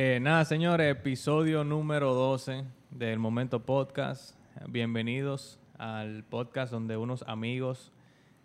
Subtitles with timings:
[0.00, 2.62] Eh, nada, señores, episodio número 12
[2.92, 4.36] del Momento Podcast.
[4.68, 7.90] Bienvenidos al podcast donde unos amigos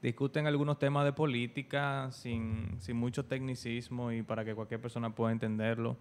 [0.01, 5.31] discuten algunos temas de política sin, sin mucho tecnicismo y para que cualquier persona pueda
[5.31, 5.95] entenderlo.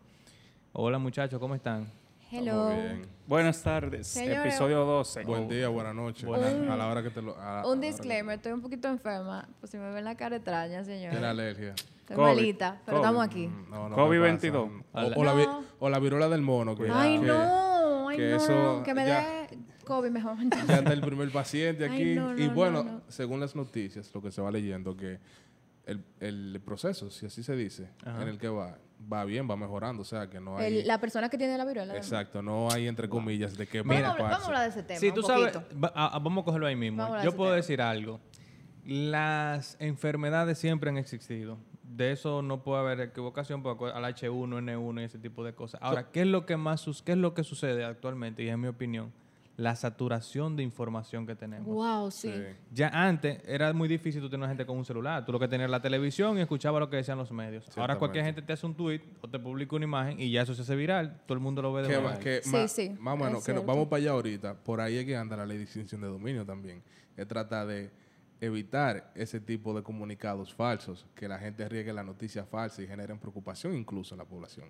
[0.73, 1.93] Hola muchachos, ¿cómo están?
[2.35, 2.71] Hello.
[2.71, 3.07] Bien.
[3.27, 5.25] Buenas tardes, Señores, episodio 12.
[5.25, 6.25] Buen día, buenas noches.
[6.25, 7.37] Un- a la hora que te lo.
[7.39, 9.47] a- Un disclaimer, estoy un poquito enferma.
[9.61, 11.11] Pues si me ven la cara extraña, señor.
[11.13, 11.75] Tiene alergia.
[11.75, 12.29] Estoy COVID.
[12.35, 13.07] malita, pero COVID.
[13.07, 13.47] estamos aquí.
[13.49, 14.31] Mm, No, no COVID me pasa.
[14.31, 14.71] 22.
[14.93, 15.65] O, o la, vi- No.
[15.79, 16.75] o la viruela del mono.
[16.77, 19.23] Que, Ay, que no, ay, que no, eso que me dé
[19.85, 20.37] COVID mejor.
[20.69, 22.15] Ya está el primer paciente Ay, aquí.
[22.15, 23.03] no, y no, bueno, no, no.
[23.09, 25.19] según las noticias, lo que se va leyendo, que
[25.87, 28.23] el, el proceso, si así se dice, Ajá.
[28.23, 28.79] en el que va,
[29.11, 30.03] va bien, va mejorando.
[30.03, 30.79] O sea, que no hay.
[30.81, 31.97] El- la persona que tiene la viruela.
[31.97, 34.33] Exacto, no hay entre comillas de que Vamos, a hablar- preocuparse.
[34.35, 35.01] vamos a hablar de ese tema.
[35.01, 35.81] Sí, un tú sabes, poquito.
[35.81, 37.03] va- a- a- vamos a cogerlo ahí mismo.
[37.03, 37.57] Vamos Yo puedo tema.
[37.57, 38.21] decir algo.
[38.85, 41.57] Las enfermedades siempre han existido.
[41.85, 45.81] De eso no puede haber equivocación porque al H1, N1 y ese tipo de cosas.
[45.83, 48.43] Ahora, ¿qué es lo que más qué es lo que sucede actualmente?
[48.43, 49.13] Y en mi opinión,
[49.57, 51.67] la saturación de información que tenemos.
[51.67, 52.33] Wow, sí.
[52.33, 52.43] Sí.
[52.73, 55.25] Ya antes era muy difícil tú tener gente con un celular.
[55.27, 57.67] Tú lo que tenías era la televisión y escuchaba lo que decían los medios.
[57.77, 60.55] Ahora cualquier gente te hace un tweet o te publica una imagen y ya eso
[60.55, 61.21] se hace viral.
[61.27, 62.19] Todo el mundo lo ve de Que, vez.
[62.19, 64.55] que Sí, ma- sí, más o menos, que nos vamos para allá ahorita.
[64.55, 66.83] Por ahí es que anda la ley de extinción de dominio también.
[67.17, 67.91] Es tratar de
[68.41, 73.19] evitar ese tipo de comunicados falsos, que la gente riegue la noticia falsa y generen
[73.19, 74.67] preocupación incluso en la población.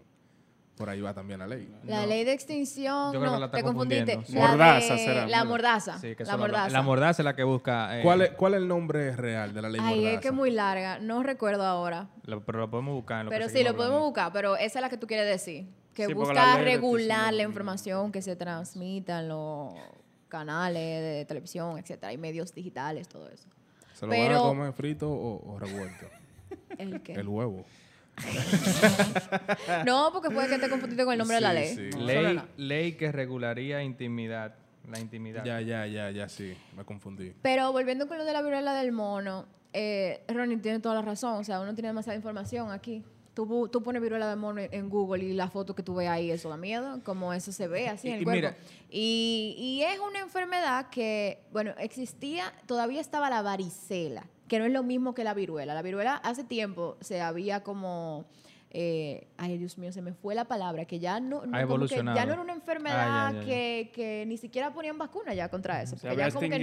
[0.83, 1.73] Por ahí va también la ley.
[1.85, 2.07] La No.
[2.09, 3.13] ley de extinción.
[3.13, 4.19] Yo creo que no, la está te confundiste.
[4.27, 4.35] sí.
[4.35, 5.97] Mordaza de- será, La mordaza.
[6.01, 6.71] Sí, que la mordaza.
[6.71, 8.01] La mordaza es la que busca.
[8.01, 10.15] eh, ¿Cuál es, ¿Cuál es el nombre real de la ley Ay, Mordaza?
[10.17, 10.99] es que es muy larga.
[10.99, 12.09] No recuerdo ahora.
[12.45, 13.21] pero lo podemos buscar.
[13.21, 14.07] en lo que Pero sí, lo podemos hablando.
[14.07, 15.69] buscar, pero esa es la que tú quieres decir.
[15.95, 19.75] Que Sí, busca regular la información que se transmita en los
[20.29, 23.49] canales de televisión, etcétera, y medios digitales, todo eso.
[23.93, 26.07] ¿Se lo van a pero- comer frito o, o revuelto?
[26.79, 27.13] ¿El qué?
[27.13, 27.65] el huevo.
[29.87, 31.75] No, porque puede que te confundiste con el nombre de la ley.
[31.75, 31.91] sí.
[31.99, 32.47] Ley, no.
[32.57, 34.55] ley que regularía intimidad.
[34.91, 35.45] La intimidad.
[35.45, 36.57] Ya, ya, ya, ya, sí.
[36.77, 37.33] Me confundí.
[37.43, 41.35] Pero volviendo con lo de la viruela del mono, eh, Ronnie tiene toda la razón.
[41.35, 43.05] O sea, uno tiene demasiada información aquí.
[43.35, 46.31] Tú, tú pones viruela del mono en Google y la foto que tú ves ahí,
[46.31, 48.37] eso da miedo, como eso se ve así en el y cuerpo.
[48.37, 48.57] mira-
[48.91, 54.73] y, y es una enfermedad que, bueno, existía, todavía estaba la varicela, que no es
[54.73, 55.73] lo mismo que la viruela.
[55.73, 58.27] La viruela hace tiempo se había como...
[58.71, 61.53] eh, ay, Dios mío, se me fue la palabra, que ya no, no- Ha como
[61.57, 62.17] que evolucionado.
[62.19, 63.47] ya no era una enfermedad Ah, ya, ya, ya.
[63.47, 65.97] Que, que ni siquiera ponían vacuna ya contra eso.
[65.97, 66.59] Se había ya como que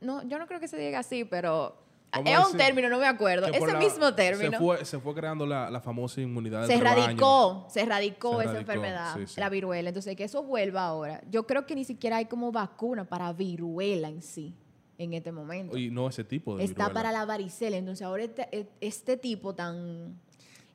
[0.00, 1.76] no, yo no creo que se diga así, pero
[2.24, 3.46] es un término, no me acuerdo.
[3.46, 4.50] Ese la- mismo término.
[4.52, 9.14] Se fue, se fue creando la, la famosa inmunidad Se erradicó, se erradicó esa enfermedad,
[9.16, 9.40] sí, sí.
[9.40, 9.88] la viruela.
[9.90, 11.22] Entonces, que eso vuelva ahora.
[11.30, 14.54] Yo creo que ni siquiera hay como vacuna para viruela en sí,
[14.98, 15.76] en este momento.
[15.76, 16.94] Y no ese tipo de Está viruela.
[16.94, 17.76] para la varicela.
[17.76, 20.20] Entonces, ahora este, este tipo tan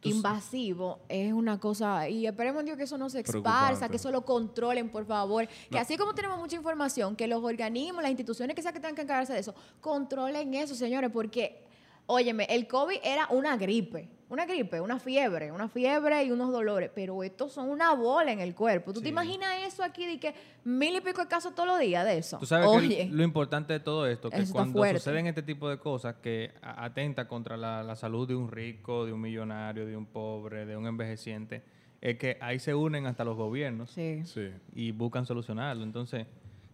[0.03, 4.23] invasivo es una cosa y esperemos Dios que eso no se esparza, que eso lo
[4.23, 8.61] controlen por favor, que así como tenemos mucha información, que los organismos, las instituciones que
[8.61, 11.63] sea que tengan que encargarse de eso, controlen eso, señores, porque
[12.05, 16.91] óyeme, el COVID era una gripe, una gripe, una fiebre, una fiebre y unos dolores,
[16.93, 18.93] pero estos son una bola en el cuerpo.
[18.93, 22.05] ¿Tú te imaginas eso aquí de que mil y pico de casos todos los días
[22.05, 22.37] de eso?
[22.37, 25.79] Tú sabes Oye, que lo importante de todo esto, que cuando suceden este tipo de
[25.79, 30.05] cosas que atenta contra la, la salud de un rico, de un millonario, de un
[30.05, 31.63] pobre, de un envejeciente,
[32.01, 34.21] es que ahí se unen hasta los gobiernos sí.
[34.25, 34.49] Sí.
[34.73, 35.83] y buscan solucionarlo.
[35.83, 36.27] Entonces,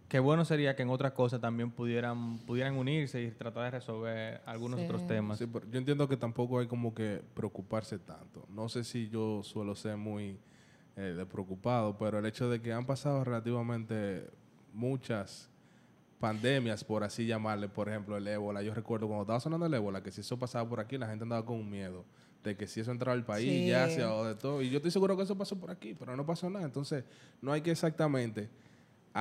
[0.08, 4.40] qué bueno sería que en otras cosas también pudieran, pudieran unirse y tratar de resolver
[4.46, 4.84] algunos Sí.
[4.86, 5.38] otros temas.
[5.38, 8.44] Sí, pero yo entiendo que tampoco hay como que preocuparse tanto.
[8.48, 10.38] No sé si yo suelo ser muy
[10.96, 14.30] eh, de preocupado, pero el hecho de que han pasado relativamente
[14.72, 15.50] muchas
[16.18, 18.62] pandemias, por así llamarle, por ejemplo, el ébola.
[18.62, 21.24] Yo recuerdo cuando estaba sonando el ébola, que si eso pasaba por aquí, la gente
[21.24, 22.04] andaba con un miedo
[22.42, 23.66] de que si eso entraba al país, Sí.
[23.66, 24.62] ya se o de todo.
[24.62, 26.64] Y yo estoy seguro que eso pasó por aquí, pero no pasó nada.
[26.64, 27.04] Entonces,
[27.42, 28.48] no hay que exactamente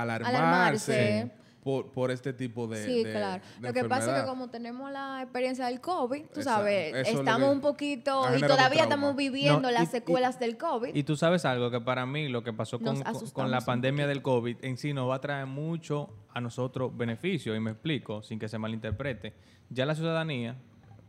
[0.01, 1.31] alarmarse, Alarmarse.
[1.65, 3.41] Por, por este tipo de Sí, de- claro.
[3.59, 6.43] de Lo que pasa es que como tenemos la experiencia del COVID, tú Exacto.
[6.59, 10.93] sabes, Eso estamos un poquito y todavía estamos viviendo No, las y- secuelas del COVID.
[10.95, 13.01] Y tú sabes algo, que para mí lo que pasó con,
[13.33, 17.57] con- la pandemia del COVID en sí nos va a traer mucho a nosotros beneficios,
[17.57, 19.33] y me explico, sin que se malinterprete.
[19.71, 20.57] Ya la ciudadanía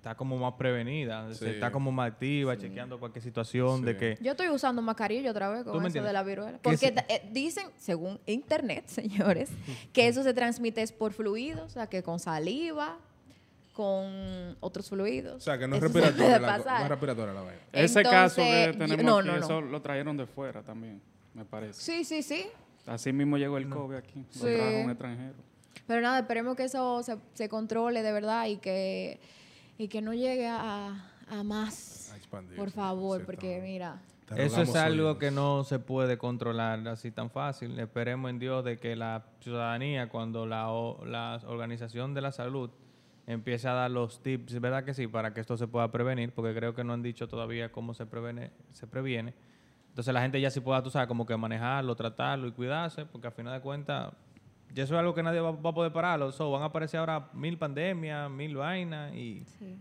[0.06, 1.50] está como más prevenida, se Sí.
[1.54, 3.98] está como más activa, chequeando cualquier situación de Sí.
[3.98, 4.18] que...
[4.20, 6.52] Yo estoy usando mascarilla otra vez ¿Tú con eso de la viruela.
[6.52, 6.92] Que Porque sí.
[6.94, 8.84] ta- eh, dicen, según internet,
[9.34, 9.50] señores,
[9.92, 12.98] que eso se transmite es por fluidos, o sea, que con saliva,
[13.72, 15.36] con otros fluidos.
[15.36, 17.60] O sea, que no es se respiratoria, la, no es respiratoria la vaina.
[17.72, 19.44] Ese caso que yo- tenemos no, aquí, no, no.
[19.44, 21.02] eso lo trajeron de fuera también,
[21.34, 21.80] me parece.
[21.82, 22.46] Sí, sí, sí.
[22.86, 24.54] Así mismo llegó el COVID aquí, lo Sí.
[24.56, 25.34] trajo un extranjero.
[25.86, 29.18] Pero nada, esperemos que eso se, se controle de verdad y que,
[29.78, 32.12] y que no llegue a, a más.
[32.12, 34.00] A Por favor, porque mira,
[34.36, 37.78] Eso es algo que no se puede controlar así tan fácil.
[37.78, 42.70] Esperemos en Dios de que la ciudadanía, cuando la, o- la Organización de la Salud
[43.26, 45.06] empiece a dar los tips, ¿verdad que sí?
[45.08, 48.06] Para que esto se pueda prevenir, porque creo que no han dicho todavía cómo se
[48.06, 48.50] previene.
[48.72, 49.34] Se previene.
[49.88, 53.28] Entonces la gente ya sí pueda, tú sabes, como que manejarlo, tratarlo y cuidarse, porque
[53.28, 54.12] al final de cuentas,
[54.74, 56.32] ya eso es algo que nadie va, va a poder pararlo.
[56.32, 59.44] So, van a aparecer ahora mil pandemias, mil vainas y...
[59.58, 59.78] Sí.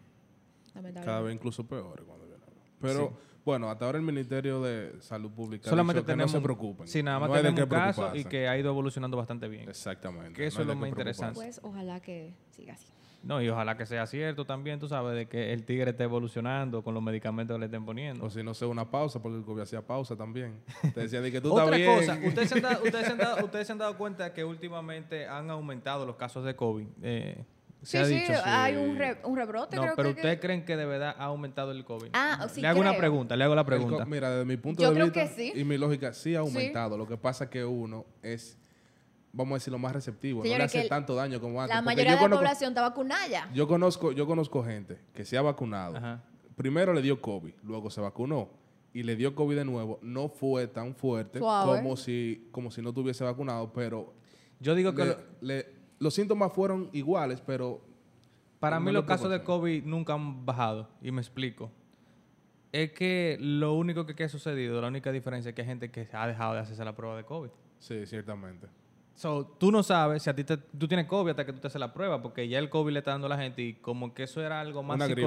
[0.74, 1.06] Lamentablemente.
[1.06, 2.44] Cada vez incluso peor cuando viene.
[2.82, 3.14] Pero
[3.46, 6.34] bueno, hasta ahora el Ministerio de Salud Pública Solamente dicho que tenemos...
[6.34, 6.88] no se preocupen.
[6.88, 9.70] Sí, nada más no tenemos un caso y que ha ido evolucionando bastante bien.
[9.70, 10.34] Exactamente.
[10.34, 11.36] que eso no es lo más interesante.
[11.36, 12.88] Pues ojalá que siga así.
[13.26, 16.84] No, y ojalá que sea cierto también, tú sabes, de que el tigre esté evolucionando
[16.84, 18.24] con los medicamentos que le estén poniendo.
[18.24, 20.62] O si no sea una pausa, porque el COVID hacía pausa también.
[20.94, 21.96] Te decía de que tú Otra estás bien.
[22.00, 24.44] cosa, ¿ustedes se, han dado, ustedes, se han dado, ustedes se han dado cuenta que
[24.44, 26.86] últimamente han aumentado los casos de COVID.
[27.02, 27.44] Eh,
[27.82, 28.34] se Sí, ha sí, dicho.
[28.46, 31.26] hay un, re- un rebrote, No, creo pero que- ¿ustedes creen que de verdad ha
[31.26, 32.10] aumentado el COVID?
[32.14, 34.06] Ah, sí Le hago una pregunta, le hago la pregunta.
[34.06, 35.52] mira, desde mi punto Yo de creo vista que sí.
[35.60, 36.98] y mi lógica sí ha aumentado.
[36.98, 38.58] Lo que pasa es que uno es,
[39.36, 40.44] vamos a decir, lo más receptivo.
[40.44, 41.76] no le hace tanto daño como antes.
[41.76, 43.50] La mayoría yo de la conozco- población está vacunada ya.
[43.54, 45.98] Yo conozco, yo conozco gente que se ha vacunado.
[45.98, 46.24] Ajá.
[46.56, 48.50] Primero le dio COVID, luego se vacunó
[48.94, 50.00] y le dio COVID de nuevo.
[50.02, 51.82] No fue tan fuerte Suave.
[51.82, 54.14] como si, como si no tuviese vacunado, pero
[54.62, 55.66] Yo digo que le- lo- le-
[56.00, 57.82] los síntomas fueron iguales, pero
[58.60, 59.44] para mí los casos de.
[59.44, 60.90] COVID nunca han bajado.
[61.02, 61.72] Y me explico.
[62.72, 65.92] Es que lo único que, que ha sucedido, la única diferencia es que hay gente
[65.92, 67.50] que ha dejado de hacerse la prueba de COVID.
[67.80, 68.68] sí, ciertamente.
[69.16, 71.68] So, tú no sabes si a ti te- tú tienes COVID hasta que tú te
[71.68, 74.14] haces la prueba, porque ya el COVID le está dando a la gente y como
[74.14, 75.22] que eso era algo más Una gripe.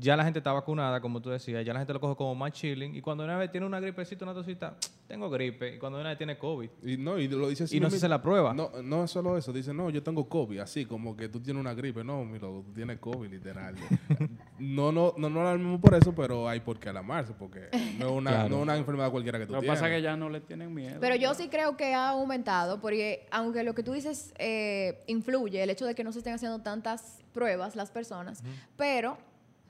[0.00, 2.52] Ya la gente está vacunada, como tú decías, ya la gente lo coge como más
[2.52, 4.76] chilling y cuando una vez tiene una gripecita, una tosita,
[5.08, 7.80] tengo gripe y cuando una vez tiene COVID Y no, y lo dice así y
[7.80, 8.52] no se hace la prueba.
[8.54, 9.52] No, no es solo eso.
[9.52, 10.58] Dice, no, yo tengo COVID.
[10.60, 12.04] Así como que tú tienes una gripe.
[12.04, 13.74] No, mi loco, tú tienes COVID, literal.
[14.58, 17.32] no, no, no, no lo mismo por eso, pero hay por qué alarmarse.
[17.32, 17.68] Porque
[17.98, 18.48] no es una, Claro.
[18.50, 19.80] no es una enfermedad cualquiera que tú Lo que tienes.
[19.80, 20.98] pasa es que ya no le tienen miedo.
[21.00, 25.62] Pero yo sí creo que ha aumentado, porque aunque lo que tú dices eh, influye,
[25.62, 28.42] el hecho de que no se estén haciendo tantas pruebas las personas,
[28.76, 29.16] pero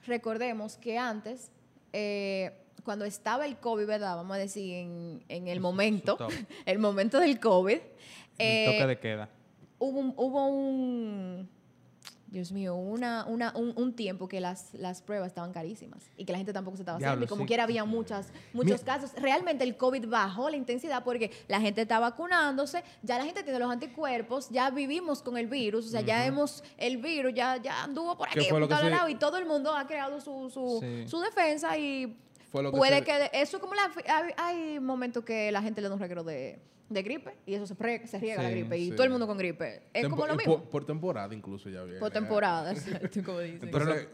[0.09, 1.51] recordemos que antes,
[1.93, 2.53] eh,
[2.85, 4.17] cuando estaba el COVID, ¿verdad?
[4.17, 6.17] Vamos a decir, en, en el momento,
[6.67, 7.83] el momento del COVID, El
[8.39, 9.29] eh, toque de queda.
[9.79, 11.49] hubo un, hubo un
[12.31, 16.33] Dios mío, una, una, un, un tiempo que las, las pruebas estaban carísimas y que
[16.33, 17.47] la gente tampoco se estaba Diablo, haciendo y como sí.
[17.49, 19.13] quiera había muchas, muchos Mi- casos.
[19.17, 23.59] Realmente el COVID bajó la intensidad porque la gente está vacunándose, ya la gente tiene
[23.59, 27.83] los anticuerpos, ya vivimos con el virus, o sea, ya hemos, el virus ya, ya
[27.85, 30.51] anduvo por ¿Qué aquí, por que todos se- y todo el mundo ha creado su,
[30.51, 31.09] su, Sí.
[31.09, 32.15] su defensa y
[32.51, 35.81] Fue lo que puede se- que, eso como la, hay, hay momentos que la gente
[35.81, 36.59] le da un reguero de,
[36.89, 38.91] de gripe y eso se, pre- se riega la Sí, gripe y sí.
[38.93, 39.83] todo el mundo con gripe.
[39.93, 40.59] Es Tempo- como lo mismo.
[40.61, 41.99] Por, por temporada incluso ya viene.
[42.01, 43.65] Por temporada, exacto, como dicen.
[43.69, 44.09] Entonces,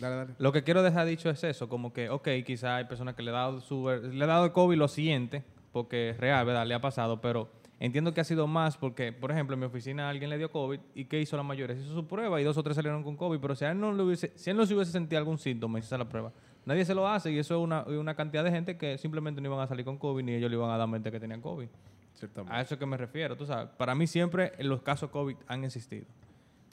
[0.00, 0.34] dale, dale.
[0.38, 3.30] Lo que quiero dejar dicho es eso, como que, ok, quizá hay personas que le
[3.30, 5.42] ha dado, su, le ha dado el COVID lo siguiente,
[5.72, 6.66] porque es real, ¿verdad?
[6.66, 7.48] Le ha pasado, pero
[7.80, 10.80] entiendo que ha sido más porque, por ejemplo, en mi oficina alguien le dio COVID
[10.94, 11.76] y ¿qué hizo la mayoría?
[11.76, 13.78] Se hizo su prueba y dos o tres salieron con COVID, pero si a él
[13.80, 16.08] no, le hubiese, si él no se hubiese sentido algún síntoma y se hace la
[16.08, 16.32] prueba,
[16.68, 19.48] nadie se lo hace y eso es una, una cantidad de gente que simplemente no
[19.48, 21.68] iban a salir con COVID ni ellos le iban a dar mente que tenían COVID.
[22.14, 22.54] Ciertamente.
[22.56, 23.68] A eso es que me refiero, tú sabes.
[23.76, 26.06] Para mí siempre los casos COVID han existido.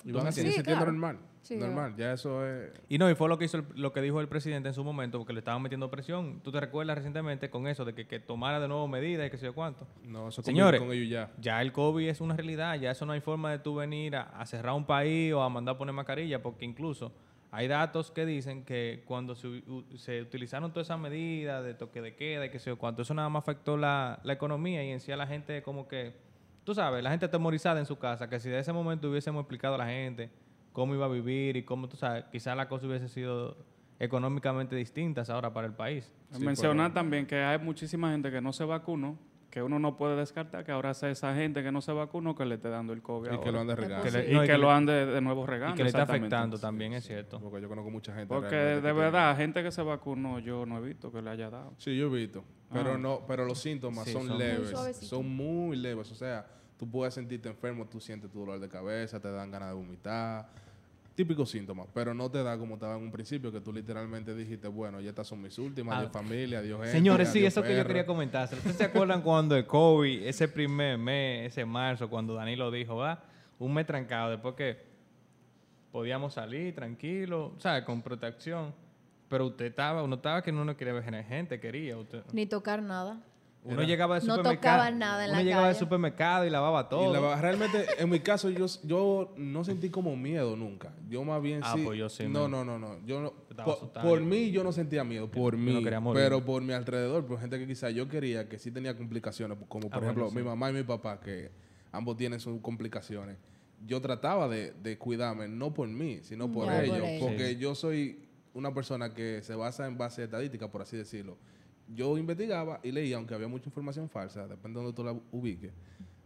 [0.03, 0.85] y van a Sí, seguir claro.
[0.85, 1.17] normal.
[1.41, 1.95] Sí, normal.
[1.97, 2.71] Ya eso es.
[2.89, 4.83] Y no, y fue lo que hizo el- lo que dijo el presidente en su
[4.83, 6.41] momento, porque le estaban metiendo presión.
[6.43, 9.37] ¿Tú te recuerdas recientemente con eso de que, que tomara de nuevo medidas y qué
[9.37, 9.87] sé yo cuánto?
[10.03, 11.31] No, eso Señores, con ellos ya.
[11.39, 14.23] Ya el COVID es una realidad, ya eso no hay forma de tú venir a,
[14.23, 17.11] a cerrar un país o a mandar a poner mascarilla, porque incluso
[17.55, 19.63] hay datos que dicen que cuando se,
[19.95, 23.29] se utilizaron todas esas medidas de toque de queda y qué sé yo eso nada
[23.29, 26.17] más afectó la, economía y en sí a la gente como que,
[26.65, 29.75] tú sabes, la gente atemorizada en su casa, que si de ese momento hubiésemos explicado
[29.75, 30.31] a la gente
[30.73, 33.55] cómo iba a vivir y cómo, tú sabes, quizás la cosa hubiese sido
[33.99, 36.11] económicamente distintas ahora para el país.
[36.37, 39.17] Mencionar también que hay muchísima gente que no se vacunó,
[39.55, 42.43] que uno no puede descartar que ahora sea esa gente que no se vacunó que
[42.43, 43.27] le esté dando el COVID.
[43.27, 43.51] Y que ahora.
[43.53, 44.03] lo han de regar.
[44.03, 45.75] Que le- Y no, y que, que lo le- han de, de nuevo regando.
[45.75, 47.39] y que le está afectando también, es cierto.
[47.39, 48.27] Porque yo conozco mucha gente.
[48.27, 51.49] Porque de que verdad, gente que se vacunó, yo no he visto que le haya
[51.49, 51.73] dado.
[51.77, 52.43] Sí, yo he visto.
[52.69, 52.97] Pero Ah.
[52.97, 54.73] no, pero los síntomas Sí, son, son- leves.
[54.73, 56.11] Muy son muy leves.
[56.11, 56.45] O sea,
[56.77, 60.49] tú puedes sentirte enfermo, tú sientes tu dolor de cabeza, te dan ganas de vomitar.
[61.15, 64.67] Típicos síntomas, pero no te da como estaba en un principio, que tú literalmente dijiste,
[64.67, 65.99] bueno, ya estas son mis últimas, Ah.
[65.99, 66.91] adiós familia, adiós gente.
[66.91, 68.49] Señores, sí, eso que yo quería comentar.
[68.53, 73.23] ¿Ustedes se acuerdan cuando el COVID, ese primer mes, ese marzo, cuando Danilo dijo, va,
[73.59, 74.77] un mes trancado, después que
[75.91, 77.85] podíamos salir tranquilo, ¿sabes?
[77.85, 78.73] Con protección.
[79.29, 81.97] Pero usted estaba, uno estaba que no no quería ver gente, quería.
[81.97, 83.21] Usted, Ni tocar nada.
[83.65, 84.77] Uno Era- llegaba al No supermercado.
[84.77, 85.79] tocaba nada en uno la llegaba al calle.
[85.79, 87.09] supermercado y lavaba todo.
[87.09, 90.93] Y la- realmente, en mi caso, yo, yo no sentí como miedo nunca.
[91.09, 91.81] Yo más bien Ah, sí.
[91.83, 93.03] pues yo sí, No, no, no, no.
[93.05, 95.73] Yo no por, por mí yo no sentía miedo, por yo mí.
[95.73, 96.21] no quería morir.
[96.23, 99.89] pero por mi alrededor, por gente que quizás yo quería que sí tenía complicaciones, como
[99.89, 101.49] por Ah, ejemplo bueno, mi mamá y mi papá, que
[101.91, 103.37] ambos tienen sus complicaciones.
[103.87, 107.07] Yo trataba de, de cuidarme, no por mí, sino por por ellos.
[107.19, 107.57] porque Sí.
[107.57, 108.19] yo soy
[108.53, 111.37] una persona que se basa en base estadística, por así decirlo.
[111.93, 115.71] Yo investigaba y leía, aunque había mucha información falsa, depende de donde tú la ubiques,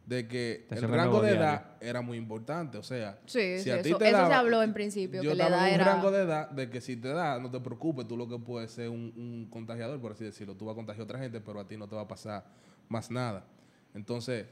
[0.05, 1.43] de que Te el rango de diario.
[1.43, 2.77] edad era muy importante.
[2.77, 5.21] O sea, Sí, si sí, a ti eso, te eso se daba- habló en principio,
[5.21, 5.85] yo que la edad un era...
[5.85, 8.71] rango de edad de que si te da, no te preocupes, tú lo que puedes
[8.71, 10.55] ser un, un contagiador, por así decirlo.
[10.55, 12.45] Tú vas a contagiar a otra gente, pero a ti no te va a pasar
[12.87, 13.45] más nada.
[13.93, 14.45] Entonces,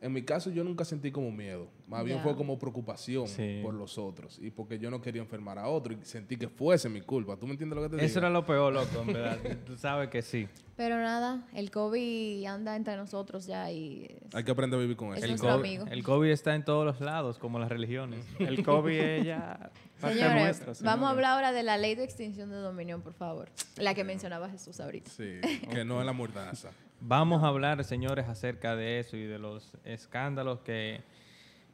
[0.00, 1.68] en mi caso yo nunca sentí como miedo.
[1.90, 3.60] Más bien fue como preocupación Sí.
[3.62, 4.38] por los otros.
[4.40, 7.36] Y porque yo no quería enfermar a otro y sentí que fuese mi culpa.
[7.36, 8.06] ¿Tú me entiendes lo que te digo?
[8.06, 9.38] Eso era lo peor, loco, en verdad.
[9.66, 10.48] Tú sabes que sí.
[10.76, 14.08] Pero nada, el COVID anda entre nosotros ya y...
[14.32, 15.24] Hay que aprender a vivir con eso.
[15.24, 15.86] El nuestro COVID, amigo.
[15.90, 18.24] el COVID está en todos los lados, como las religiones.
[18.38, 19.70] El COVID es ya
[20.00, 20.90] Señores, nuestra.
[20.90, 23.50] vamos a hablar ahora de la ley de extinción de dominio, por favor.
[23.76, 25.10] La que mencionaba Jesús ahorita.
[25.10, 26.70] Sí, que no es la mordaza.
[27.02, 31.02] Vamos a hablar, señores, acerca de eso y de los escándalos que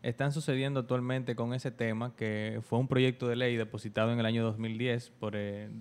[0.09, 4.27] están sucediendo actualmente con ese tema, que fue un proyecto de ley depositado en el
[4.27, 5.73] año 2010 por el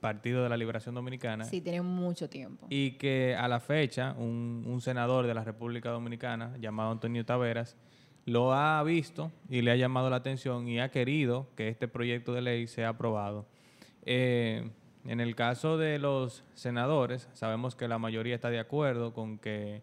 [0.00, 2.66] Partido de la Liberación Dominicana Sí, tiene mucho tiempo.
[2.70, 7.76] y que a la fecha un, un senador de la República Dominicana llamado Antonio Taveras
[8.24, 12.32] lo ha visto y le ha llamado la atención y ha querido que este proyecto
[12.32, 13.46] de ley sea aprobado.
[14.02, 14.70] Eh,
[15.04, 19.82] en el caso de los senadores, sabemos que la mayoría está de acuerdo con que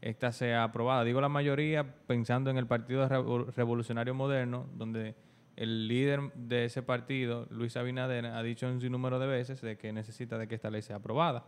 [0.00, 1.04] esta sea aprobada.
[1.04, 5.14] Digo la mayoría pensando en el Partido Revo- Revolucionario Moderno, donde
[5.56, 9.92] el líder de ese partido, Luis Abinader, ha dicho un sinnúmero de veces de que
[9.92, 11.46] necesita de que esta ley sea aprobada.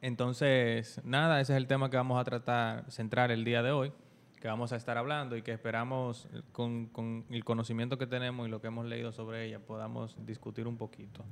[0.00, 3.92] Entonces, nada, ese es el tema que vamos a tratar, centrar el día de hoy,
[4.40, 8.46] que vamos a estar hablando y que esperamos eh, con, con el conocimiento que tenemos
[8.48, 11.24] y lo que hemos leído sobre ella podamos discutir un poquito.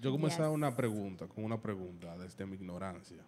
[0.00, 0.48] Yo comencé Yes.
[0.48, 3.22] una pregunta, con una pregunta desde mi ignorancia.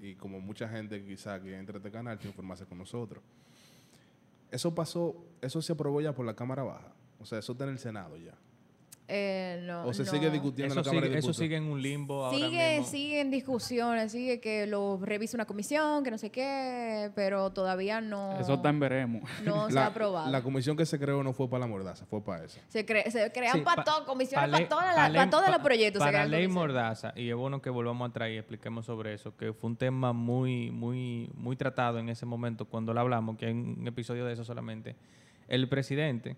[0.00, 3.22] Y como mucha gente quizá que entra a este canal quiere informarse con nosotros.
[4.50, 6.92] Eso pasó, eso se aprobó ya por la Cámara Baja.
[7.20, 8.34] O sea, eso está en el Senado ya.
[9.06, 10.10] Eh, no, O se no.
[10.10, 12.70] sigue discutiendo Eso en la Cámara sigue, de eso sigue en un limbo ahora Sigue,
[12.78, 12.86] mismo.
[12.90, 18.00] sigue en discusiones, sigue que lo revise una comisión, que no sé qué, pero todavía
[18.00, 19.22] no, Eso está en veremos.
[19.44, 20.30] no se la, ha aprobado.
[20.30, 22.60] la comisión que se creó no fue para la mordaza, fue para esa.
[22.68, 25.18] se, cre- se crean Sí, para pa- todo, comisiones pa para todas pa las ley-
[25.18, 25.98] para todos los proyectos.
[26.00, 26.48] Para crean ley.
[26.48, 29.76] Mordaza, y es bueno que volvamos a traer y expliquemos sobre eso, que fue un
[29.76, 34.24] tema muy, muy, muy tratado en ese momento cuando lo hablamos, que hay un episodio
[34.24, 34.96] de eso solamente.
[35.46, 36.36] El presidente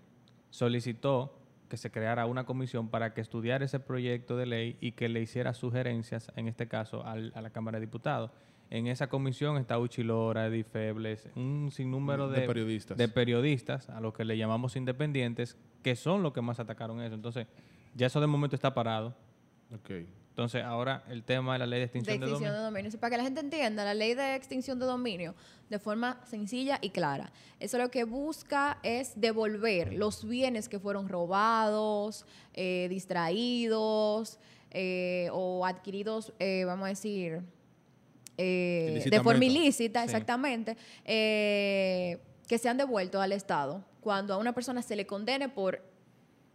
[0.49, 1.33] solicitó
[1.67, 5.21] que se creara una comisión para que estudiara ese proyecto de ley y que le
[5.21, 8.31] hiciera sugerencias, en este caso, al- a la Cámara de Diputados.
[8.69, 12.97] En esa comisión está Uchilora, Edith Febles, un sinnúmero De de, periodistas.
[12.97, 17.15] de periodistas, a los que le llamamos independientes, que son los que más atacaron eso.
[17.15, 17.47] Entonces,
[17.95, 19.15] ya eso de momento está parado.
[19.73, 19.91] Ok.
[20.37, 22.71] Entonces, ahora el tema de la ley de extinción de, extinción de dominio.
[22.71, 22.91] dominio.
[22.91, 25.33] Sí, para que la gente entienda, la ley de extinción de dominio
[25.67, 27.31] de forma sencilla y clara.
[27.59, 34.37] Eso lo que busca es devolver los bienes que fueron robados, eh, distraídos
[34.69, 37.41] eh, o adquiridos, eh, vamos a decir,
[38.37, 40.05] de forma ilícita, Sí.
[40.05, 45.81] exactamente, que sean devueltos al Estado cuando a una persona se le condene por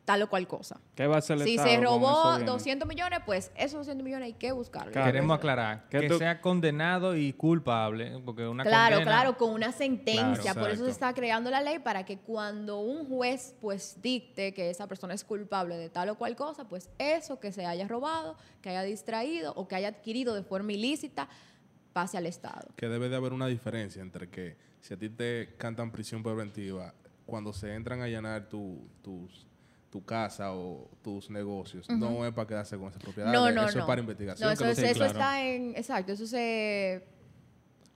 [0.05, 0.81] tal o cual cosa.
[0.97, 2.47] ¿Qué va a hacer el Si Estado se robó esos bienes?
[2.53, 4.93] 200 millones, pues esos 200 millones hay que buscarlos.
[4.93, 5.07] Claro.
[5.07, 9.51] Queremos aclarar ¿Qué que tú- sea condenado y culpable, porque una Claro, condena- claro, con
[9.51, 10.43] una sentencia.
[10.55, 14.53] Claro, Por eso se está creando la ley para que cuando un juez pues dicte
[14.55, 17.87] que esa persona es culpable de tal o cual cosa, pues eso que se haya
[17.87, 21.29] robado, que haya distraído o que haya adquirido de forma ilícita
[21.93, 22.69] pase al Estado.
[22.75, 26.93] Que debe de haber una diferencia entre que si a ti te cantan prisión preventiva,
[27.25, 29.47] cuando se entran a allanar tu, tus,
[29.93, 33.31] tu casa o tus negocios, no es para quedarse con esa propiedad.
[33.31, 33.81] No, no, eso no.
[33.83, 34.47] es para investigación.
[34.49, 35.13] No, eso, es- eso claro.
[35.13, 35.77] está en...
[35.77, 37.05] Exacto, eso se,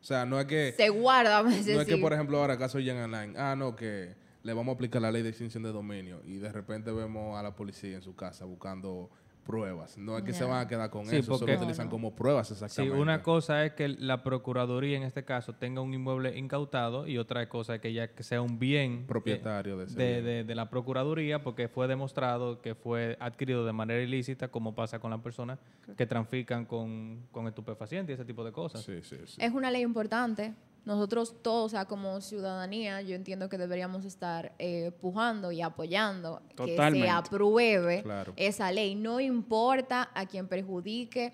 [0.03, 0.75] O sea, no es que...
[0.77, 4.53] se guarda, No es que, por ejemplo, ahora caso Jan Online, ah, no, que le
[4.53, 7.57] vamos a aplicar la ley de extinción de dominio y de repente vemos a la
[7.57, 9.09] policía en su casa buscando
[9.47, 9.97] pruebas.
[9.97, 11.91] No es que se van a quedar con Sí, eso, solo porque- utilizan No, no.
[11.93, 12.99] como pruebas Sí, exactamente.
[12.99, 17.49] una cosa es que la Procuraduría en este caso tenga un inmueble incautado y otra
[17.49, 20.25] cosa es que ya que sea un bien Propietario de ese de, bien.
[20.25, 24.99] de- de la Procuraduría porque fue demostrado que fue adquirido de manera ilícita como pasa
[24.99, 25.59] con las personas
[25.97, 28.83] que trafican con, con estupefacientes y ese tipo de cosas.
[28.83, 29.37] Sí, sí, sí.
[29.41, 30.55] Es una ley importante.
[30.87, 36.41] Nosotros todos, o sea, como ciudadanía, yo entiendo que deberíamos estar eh, pujando y apoyando
[36.57, 38.33] que se apruebe Claro.
[38.37, 38.95] esa ley.
[38.95, 41.33] No importa a quien perjudique,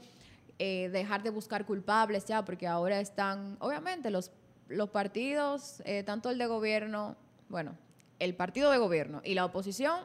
[0.58, 4.30] eh, dejar de buscar culpables ya, porque ahora están, obviamente, los,
[4.68, 7.16] los partidos, eh, tanto el de gobierno,
[7.50, 7.76] bueno,
[8.20, 10.00] el partido de gobierno y la oposición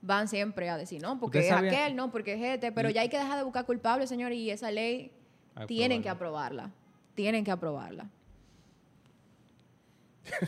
[0.00, 3.00] van siempre a decir, no, porque ¿Usted es aquel, no, porque es este, pero ya
[3.00, 5.10] hay que dejar de buscar culpables, señor, y esa ley
[5.66, 6.70] tienen que aprobarla,
[7.16, 8.08] tienen que aprobarla.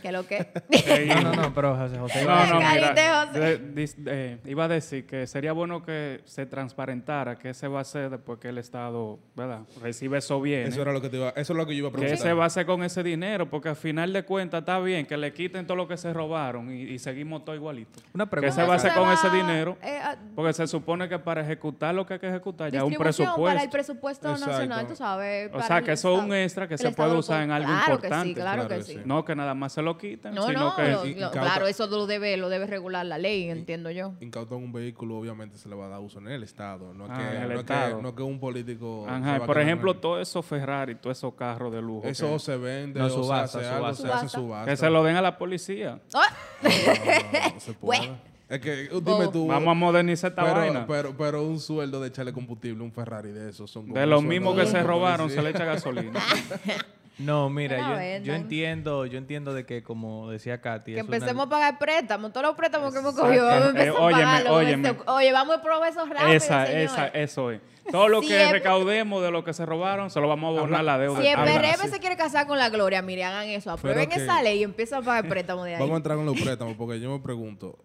[0.03, 0.47] ¿Qué lo que?
[1.15, 2.25] No, no, no, pero José José.
[2.25, 3.39] No, no, mira, José.
[3.41, 7.79] de- dis- eh, iba a decir que sería bueno que se transparentara qué se va
[7.79, 9.61] a hacer después que el Estado, ¿verdad?
[9.83, 10.69] Recibe eso bien.
[10.69, 12.19] Eso era lo que te iba, eso es lo que yo iba a ¿Qué preguntar.
[12.27, 13.49] se va a hacer con ese dinero?
[13.51, 16.71] Porque al final de cuentas está bien que le quiten todo lo que se robaron
[16.73, 18.01] y, y seguimos todo igualito.
[18.15, 18.55] Una ¿Qué pregunta.
[18.55, 19.77] se va a hacer con ese dinero?
[19.83, 22.85] eh, a- Porque se supone que para ejecutar lo que hay que ejecutar ya es
[22.85, 23.43] un presupuesto.
[23.45, 24.53] para el presupuesto Exacto.
[24.53, 25.51] nacional, tú sabes.
[25.53, 27.93] O sea, que eso es un extra que El se puede usar en algo claro
[27.95, 28.25] importante.
[28.25, 29.01] Que sí, claro, Claro que sí.
[29.05, 30.83] No que nada más se lo quiten, No, sino no, que...
[30.91, 34.13] lo- y- lo- incauta- claro, eso lo debe, lo debe regular la ley, entiendo yo.
[34.21, 36.93] Incautan un vehículo, obviamente se le va a dar uso en el Estado.
[36.95, 37.97] No, Ah, que, el no, Estado.
[37.97, 39.07] Que, no que un político.
[39.09, 42.07] Ajá, por ejemplo, todos esos Ferrari, todos esos carros de lujo.
[42.07, 44.03] Eso que, se vende, No, o se subasta, hace algo, subasta.
[44.03, 44.71] se hace Subasta.
[44.71, 46.01] que se lo den a la policía.
[46.15, 46.23] ¡Ah!
[46.63, 48.11] No, no, no se puede.
[48.47, 49.19] Es que, Bobo.
[49.21, 49.47] dime tú.
[49.47, 50.87] Vamos a modernizar esta pero, vaina.
[50.87, 54.65] Pero, pero un sueldo de echarle combustible, un Ferrari de esos son de mismos de
[54.65, 55.41] que se robaron, policía.
[55.41, 56.21] se le echa gasolina.
[57.19, 61.49] No, mira, yo, entiendo, yo entiendo de que como decía Katy, Que una- empecemos a
[61.49, 64.97] pagar préstamos, todos los préstamos que hemos cogido, vamos a Eh, empezar a óyeme, óyeme.
[65.07, 66.91] Oye, vamos a probar esos rápidos, esa, señores.
[66.93, 67.61] esa, eso es.
[67.91, 70.83] Todo lo que Siempre- recaudemos de lo que se robaron, se lo vamos a a
[70.83, 71.21] la deuda.
[71.21, 71.89] Si el sí.
[71.89, 75.03] se quiere casar con la gloria, mire, hagan eso, aprueben que- esa ley y empiezan
[75.03, 75.81] a pagar préstamos de ahí.
[75.81, 77.79] Vamos a entrar con los préstamos, porque yo me pregunto,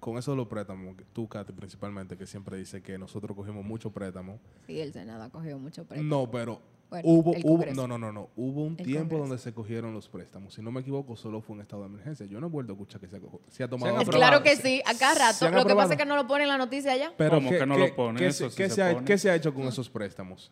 [0.00, 3.90] con eso de los préstamos, tú, Katy, principalmente, que siempre dice que nosotros cogimos muchos
[3.92, 4.38] préstamos.
[4.66, 6.08] Sí, el Senado ha cogido mucho préstamo.
[6.24, 7.76] No, pero Bueno, hubo, el hubo, Congreso.
[7.82, 9.18] no, no, no, no, hubo un El tiempo Congreso.
[9.28, 10.54] donde se cogieron los préstamos.
[10.54, 12.24] Si no me equivoco, solo fue un estado de emergencia.
[12.26, 13.94] Yo no he vuelto a escuchar que se ha, se tomado.
[13.96, 14.10] aprobado.
[14.18, 15.56] claro que sí, a cada Se rato.
[15.56, 17.12] Lo que pasa es que no lo ponen en la noticia allá.
[17.18, 18.16] Pero ¿Cómo ¿qué- que no qué- lo ponen?
[18.16, 20.50] ¿qué, Eso se- sí qué se se ha, qué se ha hecho con esos préstamos?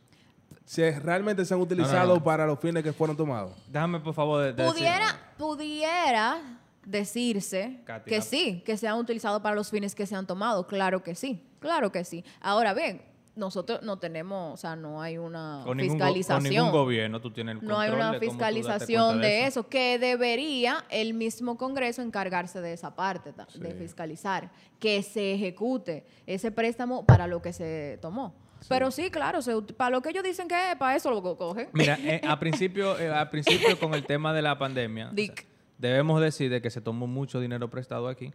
[0.67, 2.23] ¿Se realmente se han utilizado no.
[2.25, 3.53] para los fines que fueron tomados?
[3.71, 8.99] Déjame por favor de- de decir- Pudiera, pudiera decirse Katy, que sí, que se han
[8.99, 10.67] utilizado para los fines que se han tomado.
[10.67, 12.25] Claro que sí, claro que sí.
[12.41, 13.03] Ahora bien,
[13.37, 16.55] nosotros no tenemos, o sea, no hay una con ningún, con fiscalización.
[16.55, 19.69] ningún gobierno tú tienes el no hay una de fiscalización de, eso.
[19.69, 26.51] que debería el mismo Congreso encargarse de esa parte, de fiscalizar, que se ejecute ese
[26.51, 28.35] préstamo para lo que se tomó.
[28.69, 31.37] Pero sí, claro, se para lo que ellos dicen que es, para eso lo co-
[31.37, 31.69] cogen.
[31.73, 35.33] Mira, eh, a principio, eh, a principio con el tema de la pandemia, Dick.
[35.33, 35.47] o sea,
[35.79, 38.33] debemos decir de que se tomó mucho dinero prestado aquí,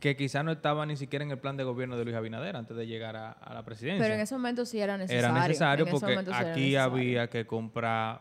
[0.00, 2.76] que quizá no estaba ni siquiera en el plan de gobierno de Luis Abinader antes
[2.76, 4.02] de llegar a, a la presidencia.
[4.02, 5.30] Pero en ese momento sí era necesario.
[5.36, 6.82] Era necesario En ese porque momento sí era aquí necesario.
[6.82, 8.20] había que comprar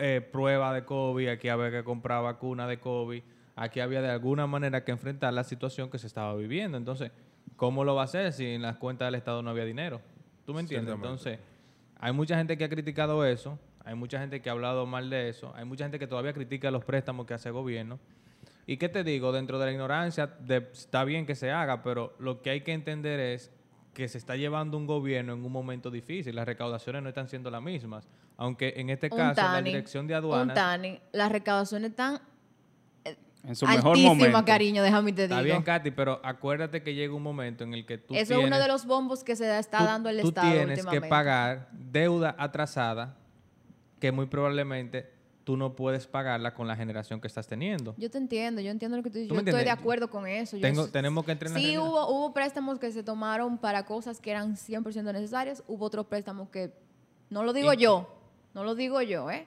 [0.00, 3.22] eh, prueba de COVID, aquí había que comprar vacuna de COVID,
[3.56, 6.76] aquí había de alguna manera que enfrentar la situación que se estaba viviendo.
[6.76, 7.12] Entonces,
[7.56, 10.00] ¿cómo lo va a hacer si en las cuentas del Estado no había dinero?
[10.44, 10.94] ¿Tú me entiendes?
[10.94, 11.38] Entonces,
[11.98, 15.28] hay mucha gente que ha criticado eso, hay mucha gente que ha hablado mal de
[15.30, 17.98] eso, hay mucha gente que todavía critica los préstamos que hace el gobierno.
[18.66, 19.30] ¿Y qué te digo?
[19.32, 22.72] Dentro de la ignorancia, de- está bien que se haga, pero lo que hay que
[22.72, 23.50] entender es
[23.92, 26.34] que se está llevando un gobierno en un momento difícil.
[26.34, 28.08] Las recaudaciones no están siendo las mismas.
[28.36, 30.54] Aunque en este Un caso la dirección de Un aduanas...
[30.54, 32.20] Tani, las recaudaciones están
[33.44, 34.44] En su mejor momento.
[34.44, 35.44] cariño, déjame te Está digo.
[35.44, 38.46] bien, Katy, pero acuérdate que llega un momento en el que tú Eso tienes, es
[38.46, 41.68] uno de los bombos que se está tú- dando el tú Estado tienes que pagar
[41.70, 43.16] deuda atrasada
[44.00, 45.12] que muy probablemente
[45.44, 47.94] tú no puedes pagarla con la generación que estás teniendo.
[47.98, 49.28] Yo te entiendo, yo entiendo lo que tú dices.
[49.28, 50.56] ¿Tú Yo estoy de acuerdo con eso.
[50.58, 54.20] Tengo- tenemos que entrar en la Sí, hubo, hubo préstamos que se tomaron para cosas
[54.20, 55.62] que eran 100% necesarias.
[55.68, 56.72] Hubo otros préstamos que,
[57.30, 58.08] no lo digo Y- yo,
[58.54, 59.46] no lo digo yo, ¿eh?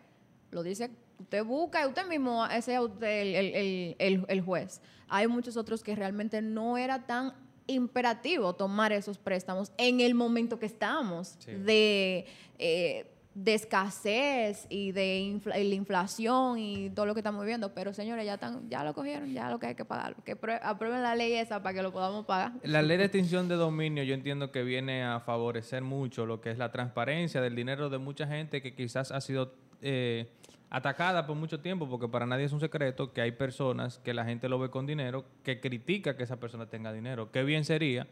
[0.51, 4.81] Lo dice, usted busca usted mismo, ese es el- el- el- el juez.
[5.09, 7.33] Hay muchos otros que realmente no era tan
[7.65, 11.51] imperativo tomar esos préstamos en el momento que estamos Sí.
[11.53, 12.25] de,
[12.59, 17.71] eh, de escasez y de infla- y la inflación y todo lo que estamos viviendo.
[17.75, 20.15] Pero señores, ya están, ya lo cogieron, ya lo que hay que pagar.
[20.23, 22.53] Que prue- aprueben la ley esa para que lo podamos pagar.
[22.63, 26.49] La ley de extinción de dominio yo entiendo que viene a favorecer mucho lo que
[26.49, 30.31] es la transparencia del dinero de mucha gente que quizás ha sido eh,
[30.71, 34.25] atacada por mucho tiempo, porque para nadie es un secreto que hay personas que la
[34.25, 37.31] gente lo ve con dinero, que critica que esa persona tenga dinero.
[37.31, 38.07] Qué bien sería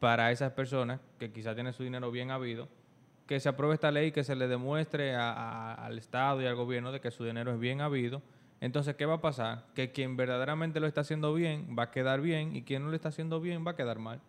[0.00, 2.68] para esas personas que quizás tienen su dinero bien habido,
[3.32, 7.00] que se apruebe esta ley que se le demuestre al Estado y al gobierno de
[7.00, 8.20] que su dinero es bien habido.
[8.60, 9.64] Entonces, ¿qué va a pasar?
[9.74, 12.94] Que quien verdaderamente lo está haciendo bien va a quedar bien y quien no lo
[12.94, 14.20] está haciendo bien va a quedar mal.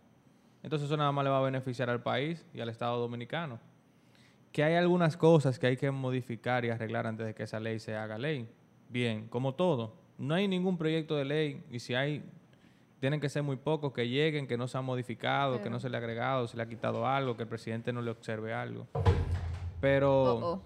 [0.63, 3.59] Entonces eso nada más le va a beneficiar al país y al Estado dominicano.
[4.53, 7.79] Que hay algunas cosas que hay que modificar y arreglar antes de que esa ley
[7.79, 8.47] se haga ley.
[8.87, 9.97] Bien, como todo.
[10.17, 12.23] No hay ningún proyecto de ley y si hay,
[13.03, 15.89] tienen que ser muy pocos que lleguen, que no se han modificado, que no se
[15.89, 18.87] le ha agregado, se le ha quitado algo, que el presidente no le observe algo.
[19.81, 20.61] Pero Oh, oh.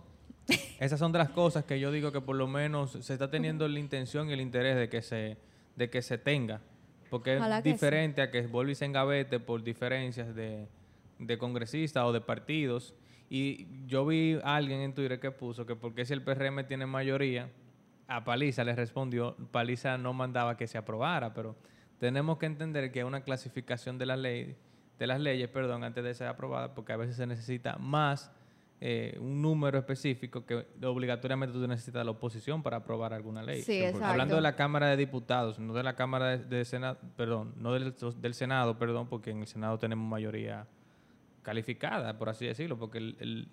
[0.79, 3.67] esas son de las cosas que yo digo que por lo menos se está teniendo
[3.67, 5.39] la intención y el interés de que se,
[5.75, 6.61] de que se tenga.
[7.09, 7.73] Porque Ojalá es que sí.
[7.73, 10.67] diferente a que vuelva y se engavete por diferencias de,
[11.17, 12.93] de congresistas o de partidos.
[13.31, 16.85] Y yo vi a alguien en Twitter que puso que porque si el PRM tiene
[16.85, 17.49] mayoría,
[18.07, 21.55] a Paliza le respondió, Paliza no mandaba que se aprobara, pero
[21.99, 24.55] tenemos que entender que una clasificación de la ley,
[24.99, 28.31] de las leyes, perdón, antes de ser aprobada, porque a veces se necesita más
[28.79, 33.63] eh, un número específico que obligatoriamente tú necesitas la oposición para aprobar alguna ley.
[33.63, 34.05] Sí, exacto.
[34.05, 37.73] Hablando de la Cámara de Diputados, no de la Cámara de, de Senado, perdón, no
[37.73, 40.67] del, del Senado, perdón, porque en el Senado tenemos mayoría
[41.41, 43.47] calificada, por así decirlo, porque el, el,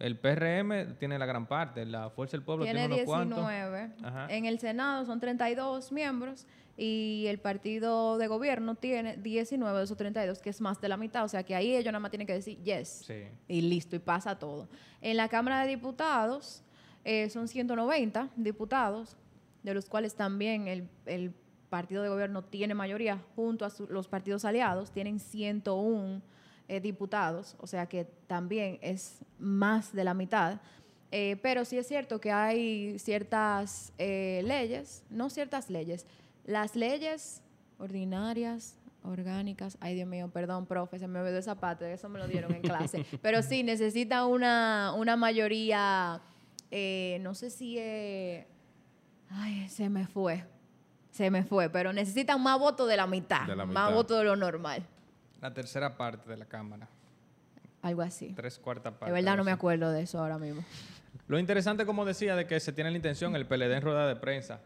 [0.00, 3.38] el PRM tiene la gran parte, la Fuerza del Pueblo tiene, Tiene unos cuantos.
[3.38, 3.90] 19.
[4.02, 4.26] Ajá.
[4.30, 9.96] En el Senado son 32 miembros y el partido de gobierno tiene 19 de esos
[9.96, 11.24] 32, que es más de la mitad.
[11.24, 13.04] O sea que ahí ellos nada más tienen que decir yes.
[13.06, 13.22] Sí.
[13.46, 14.68] Y listo, y pasa todo.
[15.00, 16.62] En la Cámara de Diputados
[17.04, 19.16] eh, son 190 diputados,
[19.62, 21.32] de los cuales también el, el
[21.70, 26.20] partido de gobierno tiene mayoría junto a su- los partidos aliados, tienen 101
[26.68, 30.60] eh, diputados, o sea que también es más de la mitad.
[31.10, 36.06] Eh, pero sí es cierto que hay ciertas eh, leyes, no ciertas leyes,
[36.44, 37.42] las leyes
[37.78, 42.26] ordinarias, orgánicas, ay Dios mío, perdón, profe, se me olvidó esa parte, eso me lo
[42.26, 46.20] dieron en clase, pero sí, necesita una, una mayoría,
[47.20, 50.44] no sé si ay, se me fue,
[51.10, 53.94] se me fue, pero necesitan más votos de la mitad, De la más mitad.
[53.94, 54.84] votos de lo normal,
[55.40, 56.88] La tercera parte de la Cámara,
[57.82, 58.32] algo así.
[58.34, 59.08] tres cuartas partes.
[59.14, 60.64] De verdad no me acuerdo de eso ahora mismo.
[61.28, 64.16] Lo interesante, como decía, de que se tiene la intención, el PLD en rueda de
[64.16, 64.60] prensa,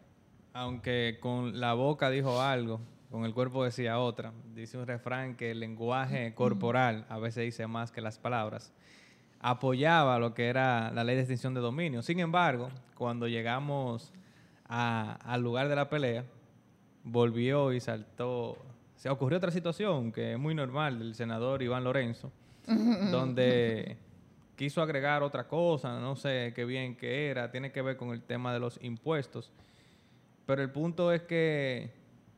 [0.53, 4.33] aunque con la boca dijo algo, con el cuerpo decía otra.
[4.55, 8.73] Dice un refrán que el lenguaje corporal a veces dice más que las palabras.
[9.41, 12.03] Apoyaba lo que era la ley de extinción de dominio.
[12.03, 14.13] Sin embargo, cuando llegamos
[14.69, 16.25] a- al lugar de la pelea,
[17.05, 18.59] volvió y saltó.
[18.99, 22.33] Se ocurrió otra situación que es muy normal del senador Iván Lorenzo,
[22.67, 23.97] donde
[24.57, 28.23] quiso agregar otra cosa, no sé qué bien que era, tiene que ver con el
[28.23, 29.53] tema de los impuestos.
[30.47, 31.93] Pero el punto es que,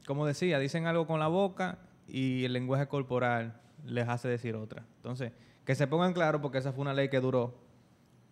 [0.07, 4.85] como decía, dicen algo con la boca y el lenguaje corporal les hace decir otra.
[4.97, 5.33] Entonces,
[5.65, 7.55] que se pongan claro porque esa fue una ley que duró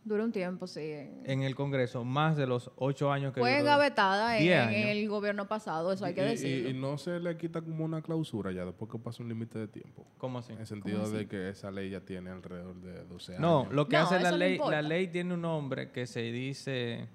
[0.08, 0.80] Duró un tiempo, sí.
[1.24, 5.46] en- el Congreso más de los ocho años que Fue engavetada en, en el gobierno
[5.46, 6.70] pasado, eso hay que Y- y- decirlo.
[6.70, 9.68] Y, no se le quita como una clausura ya después que pasa un límite de
[9.68, 10.06] tiempo.
[10.16, 10.52] ¿Cómo así?
[10.54, 11.12] En el sentido así?
[11.12, 13.72] de que esa ley ya tiene alrededor de 12 No, años.
[13.74, 14.82] lo que No, hace la no ley, importa.
[14.82, 17.08] la ley tiene un nombre que se dice,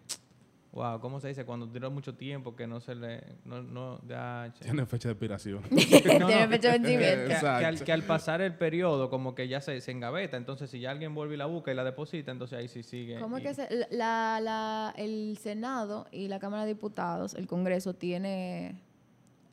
[0.74, 1.46] wow, ¿cómo se dice?
[1.46, 4.52] Cuando dura mucho tiempo que no se le, no, no, ya.
[4.60, 5.62] Tiene fecha de expiración.
[6.20, 7.22] No, Tiene fecha de vencimiento.
[7.22, 7.86] que, que al, Exacto.
[7.86, 11.14] que al pasar el periodo como que ya se, se engaveta, entonces si ya alguien
[11.16, 13.20] vuelve y la busca y la deposita, entonces ahí sí sigue.
[13.20, 17.94] ¿Cómo es que se- la, la- el Senado y la Cámara de Diputados, el Congreso,
[17.94, 18.76] tiene...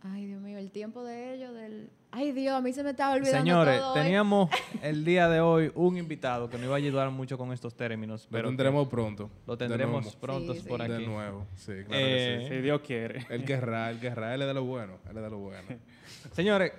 [0.02, 1.90] Ay, Dios mío, el tiempo de ellos, del...
[2.10, 4.00] Ay, Dios, a mí se me estaba olvidando Señores, todo hoy.
[4.00, 4.50] teníamos
[4.82, 8.24] el día de hoy un invitado que nos iba a ayudar mucho con estos términos,
[8.24, 9.30] Lo pero tendremos pronto.
[9.46, 10.68] lo tendremos pronto Sí, sí.
[10.68, 10.92] por aquí.
[10.92, 11.46] De nuevo.
[11.54, 12.54] Sí, claro Eh, que sí.
[12.56, 13.26] Si Dios quiere.
[13.28, 14.34] Él querrá, él querrá.
[14.34, 14.94] Él es de lo bueno.
[15.10, 15.68] Él es de lo bueno.
[16.32, 16.72] Señores,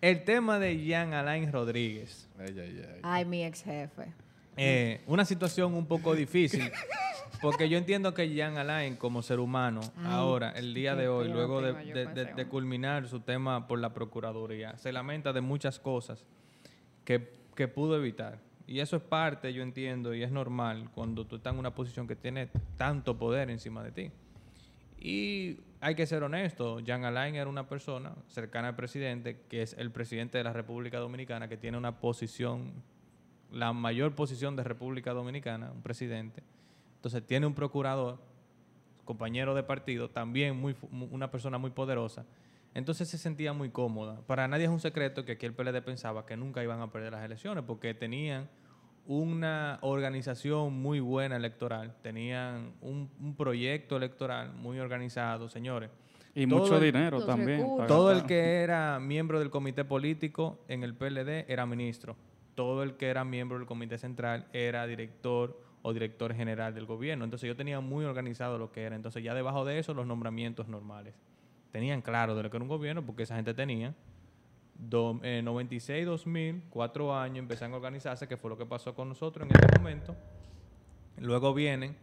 [0.00, 2.28] el tema de Jean Alain Rodríguez.
[2.38, 3.00] Ay, ay, ay.
[3.02, 4.14] Ay, mi ex jefe.
[4.56, 6.62] Eh, una situación un poco difícil,
[7.40, 11.28] porque yo entiendo que Jean Alain, como ser humano, Ay, ahora, el día de hoy,
[11.28, 16.24] luego de, culminar su tema por la Procuraduría, se lamenta de muchas cosas
[17.04, 18.38] que, que pudo evitar.
[18.66, 22.06] Y eso es parte, yo entiendo, y es normal cuando tú estás en una posición
[22.06, 24.10] que tiene tanto poder encima de ti.
[24.98, 29.74] Y hay que ser honesto, Jean Alain era una persona cercana al presidente, que es
[29.76, 32.72] el presidente de la República Dominicana, que tiene una posición,
[33.50, 36.44] la mayor posición de República Dominicana, un presidente.
[37.02, 38.20] Entonces tiene un procurador,
[39.04, 40.76] compañero de partido, también muy,
[41.10, 42.24] una persona muy poderosa.
[42.74, 44.20] Entonces se sentía muy cómoda.
[44.28, 47.10] Para nadie es un secreto que aquí el PLD pensaba que nunca iban a perder
[47.10, 48.48] las elecciones porque tenían
[49.04, 55.90] una organización muy buena electoral, tenían un, un proyecto electoral muy organizado, señores.
[56.36, 57.66] Y Todo mucho el- dinero Los también.
[57.88, 62.14] Todo el que era miembro del comité político en el PLD era ministro.
[62.54, 67.24] Todo el que era miembro del comité central era director o director general del gobierno.
[67.24, 68.96] Entonces yo tenía muy organizado lo que era.
[68.96, 71.14] Entonces ya debajo de eso los nombramientos normales.
[71.72, 73.94] Tenían claro de lo que era un gobierno porque esa gente tenía
[74.78, 79.08] do- eh, 96, 2000, cuatro años, empezaron a organizarse, que fue lo que pasó con
[79.08, 80.14] nosotros en este momento.
[81.18, 81.96] Luego vienen,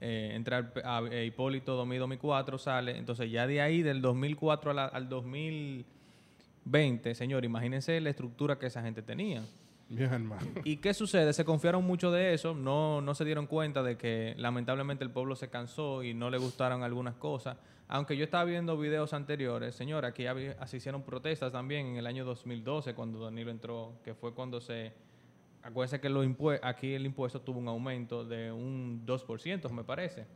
[0.00, 0.72] eh, entra
[1.10, 2.96] eh, Hipólito 2000, 2004, sale.
[2.98, 8.66] Entonces ya de ahí, del 2004 a la- al 2020, señor, imagínense la estructura que
[8.66, 9.42] esa gente tenía.
[9.88, 10.46] Bien, hermano.
[10.64, 11.32] ¿Y qué sucede?
[11.32, 15.36] Se confiaron mucho de eso, no, no se dieron cuenta de que lamentablemente el pueblo
[15.36, 17.56] se cansó y no le gustaron algunas cosas.
[17.86, 22.06] Aunque yo estaba viendo videos anteriores, señora, aquí había- se hicieron protestas también en el
[22.06, 24.92] año 2012 cuando Danilo entró, que fue cuando se...
[25.62, 30.26] Acuérdense que los impue- aquí el impuesto tuvo un aumento de un 2%, me parece.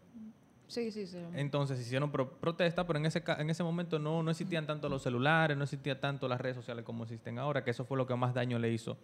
[0.68, 1.18] Sí, sí, sí.
[1.34, 4.66] Entonces se hicieron pro- protestas, pero en ese, ca- en ese momento no, no existían
[4.66, 7.96] tanto los celulares, no existían tanto las redes sociales como existen ahora, que eso fue
[7.96, 8.96] lo que más daño le hizo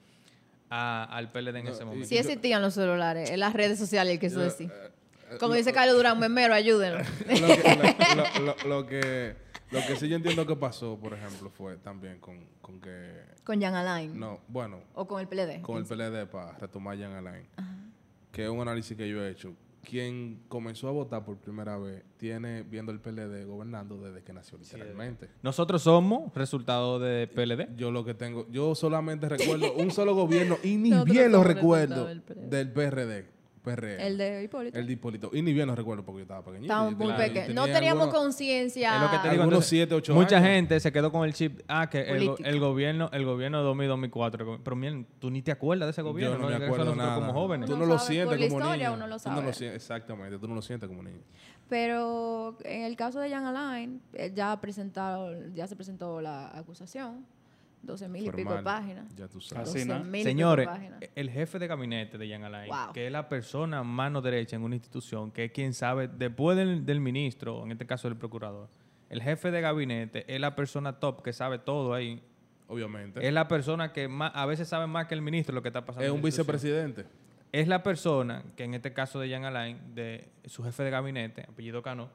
[0.71, 2.07] a- al PLD en No, ese momento.
[2.09, 5.97] Sí existían los celulares, en las redes sociales, que eso eh, eh, Como dice Carlos
[5.97, 6.99] Durán, memero, ayúdenlo.
[7.29, 9.37] lo que, lo- lo- lo- lo que,
[9.71, 13.23] lo que sí yo entiendo que pasó, por ejemplo, fue también con, con que...
[13.45, 14.19] con Jan Alain.
[14.19, 15.63] No, bueno, O con el PLD.
[15.63, 17.47] con el PLD para retomar Jan Alain,
[18.33, 19.55] que es un análisis que yo he hecho.
[19.85, 24.59] Quien comenzó a votar por primera vez tiene viendo el PLD gobernando desde que nació
[24.59, 25.29] literalmente.
[25.43, 27.77] Nosotros somos resultado de PLD.
[27.77, 31.45] Yo lo que tengo, yo solamente recuerdo un solo gobierno y ni Nosotros bien lo
[31.45, 32.49] recuerdo resultado del PRD.
[32.49, 33.34] del PRD.
[33.65, 34.79] El de Hipólito.
[34.79, 35.31] El de Hipólito.
[35.33, 36.65] Y ni bien lo recuerdo porque yo estaba pequeñito.
[36.73, 37.47] Estábamos muy pequeños.
[37.47, 38.97] tenía No teníamos conciencia.
[38.97, 39.31] Es lo que te digo.
[39.43, 40.49] Algunos entonces, siete, ocho Mucha años.
[40.49, 41.61] gente se quedó con el chip.
[41.69, 44.61] Ah, que el, go- el gobierno el gobierno de 2000, 2004.
[44.63, 46.37] Pero miren, tú ni te acuerdas de ese gobierno.
[46.37, 47.15] Yo no me acuerdo nada.
[47.17, 47.69] como jóvenes.
[47.69, 48.95] Tú no lo sientes como historia niño.
[48.97, 49.47] uno lo Tú no sabe.
[49.47, 50.39] lo sientes, exactamente.
[50.39, 51.21] Tú no lo sientes como niño.
[51.69, 57.25] Pero en el caso de Jan Alain, eh, ya, presentaron, ya se presentó la acusación.
[57.87, 59.15] 12 mil y pico de páginas.
[59.15, 59.69] Ya tú sabes.
[59.69, 60.05] Así, 12 ¿no?
[60.05, 61.01] mil y pico de Señores, páginas.
[61.15, 62.93] el jefe de gabinete de Jan Alain, Wow.
[62.93, 66.85] que es la persona mano derecha en una institución, que es quien sabe, después del,
[66.87, 68.69] del ministro, en este caso del procurador,
[69.11, 72.23] el jefe de gabinete es la persona top que sabe todo ahí.
[72.67, 73.27] Obviamente.
[73.27, 75.85] Es la persona que más, a veces sabe más que el ministro lo que está
[75.85, 76.07] pasando.
[76.07, 77.05] Es un vicepresidente.
[77.53, 81.43] Es la persona que en este caso de Jan Alain, de su jefe de gabinete,
[81.49, 82.09] apellido Cano,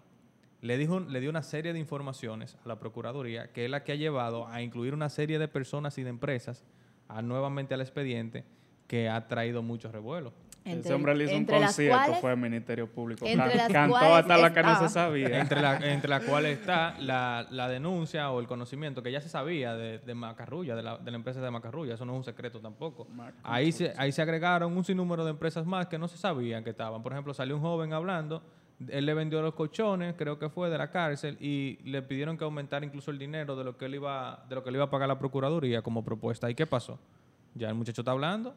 [0.62, 3.94] le, dijo, le dio una serie de informaciones a la Procuraduría, que es la que
[3.94, 6.66] ha llevado a incluir una serie de personas y de empresas
[7.08, 8.44] a, nuevamente al expediente,
[8.88, 10.34] que ha traído muchos revuelos.
[10.66, 13.26] Ese hombre le hizo un entre las concierto, cuales- fue al Ministerio Público.
[13.26, 15.40] entre Cantó cuales hasta la que no se sabía.
[15.40, 19.30] entre, la, entre las cuales está la, la denuncia o el conocimiento que ya se
[19.30, 22.24] sabía de, de Macarrulla, de la, de la empresa de Macarrulla, eso no es un
[22.26, 23.08] secreto tampoco.
[23.42, 26.72] Ahí se, ahí se agregaron un sinnúmero de empresas más que no se sabían que
[26.72, 27.02] estaban.
[27.02, 28.44] Por ejemplo, salió un joven hablando,
[28.88, 32.46] él le vendió los colchones, creo que fue de la cárcel, y le pidieron que
[32.46, 34.90] aumentara incluso el dinero de lo que él iba, de lo que le iba a
[34.90, 36.50] pagar la Procuraduría como propuesta.
[36.50, 36.98] ¿Y qué pasó?
[37.56, 38.56] Ya el muchacho está hablando.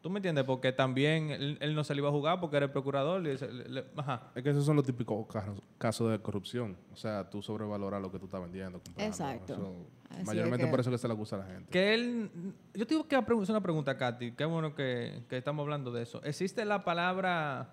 [0.00, 0.44] ¿Tú me entiendes?
[0.44, 3.22] Porque también él, él no se le iba a jugar porque era el procurador.
[3.22, 3.36] le-
[3.68, 4.30] le- ajá.
[4.34, 6.76] Es que esos son los típicos casos, casos de corrupción.
[6.92, 8.80] O sea, tú sobrevaloras lo que tú estás vendiendo.
[8.80, 9.06] comprando.
[9.10, 9.54] Exacto.
[9.54, 11.70] Eso- mayormente que- por eso que se le acusa a la gente.
[11.70, 12.30] Que él.
[12.74, 14.32] Yo tengo que hacer una pregunta, Katy.
[14.32, 16.22] Qué bueno que, que estamos hablando de eso.
[16.22, 17.70] ¿Existe la palabra.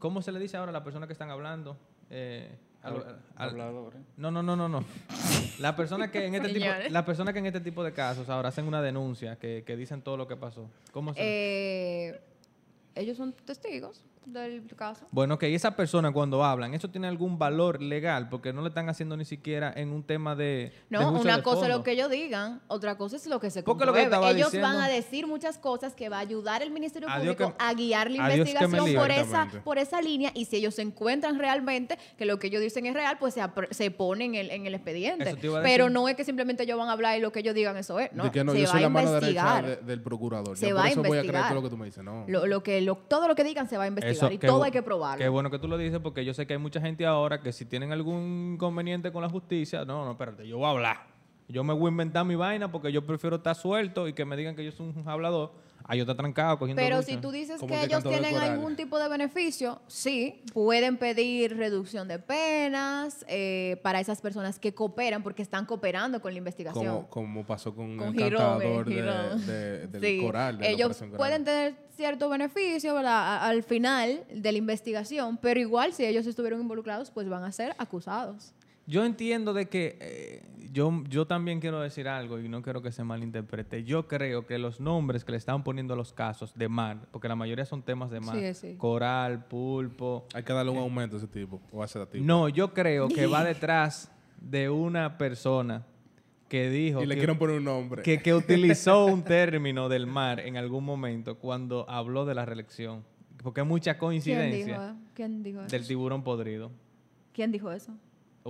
[0.00, 1.76] ¿Cómo se le dice ahora a la persona que están hablando?
[2.10, 2.50] Eh,
[2.82, 3.56] al- al-
[4.16, 4.84] no, no, no, no, no.
[5.60, 8.48] La persona que en este tipo, la persona que en este tipo de casos ahora
[8.48, 10.70] hacen una denuncia que, que dicen todo lo que pasó.
[10.90, 12.20] ¿Cómo se Eh,
[12.94, 15.06] ellos son testigos del caso.
[15.10, 18.28] Bueno, que esa persona cuando hablan, ¿eso tiene algún valor legal?
[18.28, 20.72] Porque no le están haciendo ni siquiera en un tema de.
[20.90, 23.62] No, una de cosa es lo que ellos digan, otra cosa es lo que se
[23.62, 24.30] Porque lo que compruebe.
[24.36, 27.54] ellos diciendo- van a decir muchas cosas que va a ayudar el Ministerio Público que-
[27.58, 31.98] a guiar la investigación por esa, por esa línea y si ellos se encuentran realmente
[32.16, 34.74] que lo que ellos dicen es real, pues se, se pone en el, en el
[34.74, 35.30] expediente.
[35.30, 37.76] Eso Pero no es que simplemente ellos van a hablar y lo que ellos digan
[37.78, 38.12] eso es.
[38.12, 39.66] No, de que no, se yo va soy a la mano derecha investigar.
[39.66, 40.56] de- del procurador.
[40.56, 41.48] Se Yo va por a eso voy a creer investigar.
[41.48, 42.04] todo lo que tú me dices.
[42.04, 42.24] No.
[42.28, 44.62] Lo, lo que, lo- todo lo que digan se va a investigar Eso, y todo
[44.62, 45.22] hay que probarlo.
[45.22, 47.52] Qué bueno que tú lo dices porque yo sé que hay mucha gente ahora que
[47.52, 51.09] si tienen algún inconveniente con la justicia, no, no, espérate, yo voy a hablar.
[51.50, 54.36] Yo me voy a inventar mi vaina porque yo prefiero estar suelto y que me
[54.36, 55.52] digan que yo soy un hablador.
[55.84, 57.08] Ah, yo está trancado cogiendo Pero lucha.
[57.08, 62.20] si tú dices que ellos tienen algún tipo de beneficio, sí, pueden pedir reducción de
[62.20, 66.84] penas eh, para esas personas que cooperan porque están cooperando con la investigación.
[66.84, 70.58] como, como pasó con, Con el Girón, cantador eh, de- de- del Sí, coral.
[70.58, 76.04] de la ellos pueden tener cierto beneficio al final de la investigación, pero igual si
[76.04, 78.52] ellos estuvieron involucrados, pues van a ser acusados.
[78.90, 82.90] Yo entiendo de que eh, yo, yo también quiero decir algo y no quiero que
[82.90, 83.84] se malinterprete.
[83.84, 87.28] Yo creo que los nombres que le están poniendo a los casos de mar, porque
[87.28, 88.74] la mayoría son temas de mar, Sí, sí.
[88.76, 90.26] coral, pulpo.
[90.34, 91.60] Hay que darle un aumento a ese tipo.
[91.70, 92.24] O a ese tipo.
[92.24, 95.86] No, yo creo que va detrás de una persona
[96.48, 98.02] que dijo y le que, quieren poner un nombre.
[98.02, 103.04] que, que utilizó un término del mar en algún momento cuando habló de la reelección.
[103.40, 105.68] Porque hay mucha ¿Quién dijo, coincidencia ¿Quién dijo eso?
[105.68, 106.72] del tiburón podrido.
[107.32, 107.94] ¿Quién dijo eso?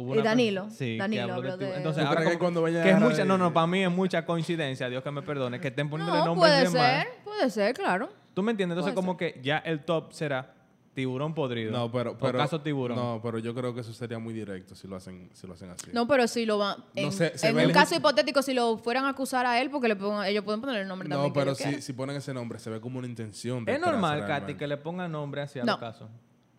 [0.01, 0.69] Hubo Y una- Danilo.
[0.71, 1.59] Sí, que Danilo tiburón.
[1.59, 3.67] de- Entonces, ¿Tú ahora que cuando vayan a que es mucha, de- no, no, para
[3.67, 6.67] mí es mucha coincidencia, Dios que me perdone, que estén poniendo No, nombres puede de
[6.71, 8.09] ser, puede ser, claro.
[8.35, 8.77] ¿Tú me entiendes?
[8.79, 10.55] Entonces, Puede como que ya el top será
[10.95, 11.71] tiburón podrido.
[11.73, 12.97] No, pero, pero caso tiburón.
[12.97, 15.71] No, pero yo creo que eso sería muy directo si lo hacen, si lo hacen
[15.71, 15.91] así.
[15.93, 16.77] No, pero si lo van.
[16.95, 19.61] En, sé, se en ve un el caso hipotético, si lo fueran a acusar a
[19.61, 21.33] él, porque le pongan- ellos pueden poner el nombre No, también.
[21.33, 23.65] que pero si, si ponen ese nombre, se ve como una intención.
[23.69, 25.73] es normal, Katy, que le pongan nombre hacia No.
[25.73, 26.09] los casos.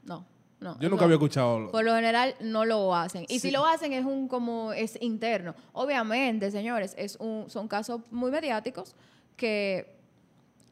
[0.03, 0.25] No,
[0.61, 0.75] no.
[0.79, 0.91] Yo no.
[0.91, 1.69] nunca había escuchado.
[1.71, 3.23] Por lo general no lo hacen.
[3.27, 3.47] Y Sí.
[3.47, 5.55] si lo hacen es un como es interno.
[5.73, 8.95] Obviamente, señores, es un, son casos muy mediáticos
[9.35, 9.99] que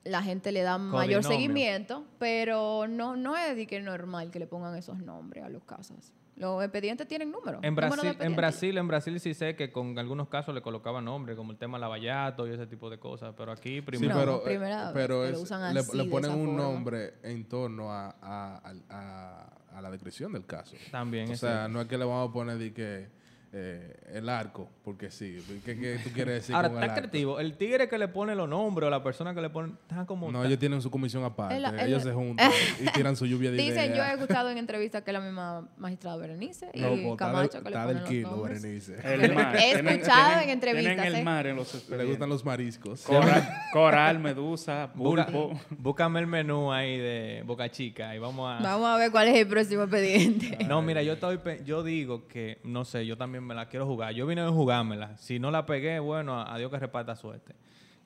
[0.03, 4.47] la gente le da mayor seguimiento, pero no, no es de que normal que le
[4.47, 6.13] pongan esos nombres a los casos.
[6.39, 7.59] Los expedientes tienen números.
[7.63, 8.35] En número Brasil, en.
[8.35, 11.77] Brasil, en Brasil sí sé que con algunos casos le colocaban nombre, como el tema
[11.77, 14.15] lavallato y ese tipo de cosas, pero aquí primero...
[14.17, 16.61] Pero, primera vez lo usan le, así, le de ponen un forma.
[16.63, 20.75] nombre en torno a, a, a- a- a la descripción del caso.
[20.91, 23.18] También O sea, no es que le vamos a poner de que
[23.51, 25.37] eh, el arco, porque sí.
[25.65, 27.39] ¿Qué, qué tú quieres decir Ahora, con está creativo.
[27.39, 29.73] El tigre que le pone los nombres o la persona que le pone...
[29.89, 30.31] Está como...
[30.31, 31.57] No, ellos tienen su comisión aparte.
[31.83, 34.19] Ellos se juntan y tiran su lluvia de Dicen, yo he ideas.
[34.19, 37.69] escuchado en entrevistas que la misma magistrada Berenice y No, pues, está Camacho del- que
[37.69, 38.61] le está ponen del kilo, nombres.
[38.61, 38.95] Berenice.
[39.03, 39.55] El mar.
[39.55, 41.23] He escuchado tienen- en entrevistas, Tienen el ¿eh?
[41.23, 43.01] mar en los Le gustan los mariscos.
[43.03, 45.59] Coral, coral, medusa, pulpo.
[45.71, 48.61] búscame el menú ahí de Boca Chica y vamos a...
[48.61, 50.63] Vamos a ver cuál es el próximo expediente.
[50.65, 54.13] No, mira, yo estoy yo digo que, no sé, yo también me la quiero jugar.
[54.13, 55.17] Yo vine a jugármela.
[55.17, 57.55] Si no la pegué, bueno, a, a Dios que reparta suerte.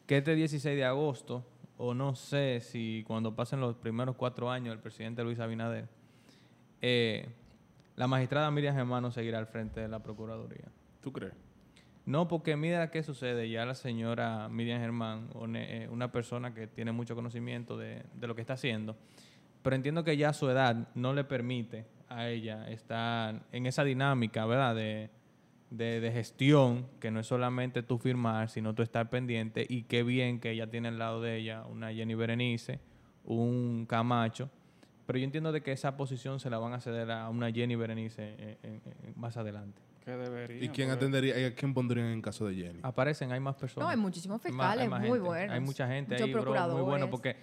[0.05, 1.45] Que este 16 de agosto,
[1.77, 5.87] o no sé si cuando pasen los primeros cuatro años del presidente Luis Abinader,
[6.81, 7.29] eh,
[7.95, 10.65] la magistrada Miriam Germano seguirá al frente de la Procuraduría.
[11.01, 11.33] ¿Tú crees?
[12.05, 13.49] No, porque mira qué sucede.
[13.49, 18.27] Ya la señora Miriam Germán, una, eh, una persona que tiene mucho conocimiento de, de
[18.27, 18.97] lo que está haciendo,
[19.61, 24.45] pero entiendo que ya su edad no le permite a ella estar en esa dinámica,
[24.45, 24.75] ¿verdad?
[24.75, 25.09] De,
[25.75, 29.65] de, de gestión, que no es solamente tú firmar, sino tú estar pendiente.
[29.67, 32.79] Y qué bien que ella tiene al lado de ella una Jenny Berenice,
[33.25, 34.49] un Camacho.
[35.05, 37.75] Pero yo entiendo de que esa posición se la van a ceder a una Jenny
[37.75, 39.81] Berenice eh, eh, eh, más adelante.
[40.05, 40.57] Que debería.
[40.57, 41.39] ¿Y quién porque- atendería?
[41.39, 42.79] y a quién pondrían en caso de Jenny?
[42.83, 43.85] Aparecen, hay más personas.
[43.87, 45.27] No, hay muchísimos Hay más- hay fiscales más muy gente.
[45.27, 45.53] buenos.
[45.55, 47.35] Hay mucha gente muchos ahí, bro, muy bueno, porque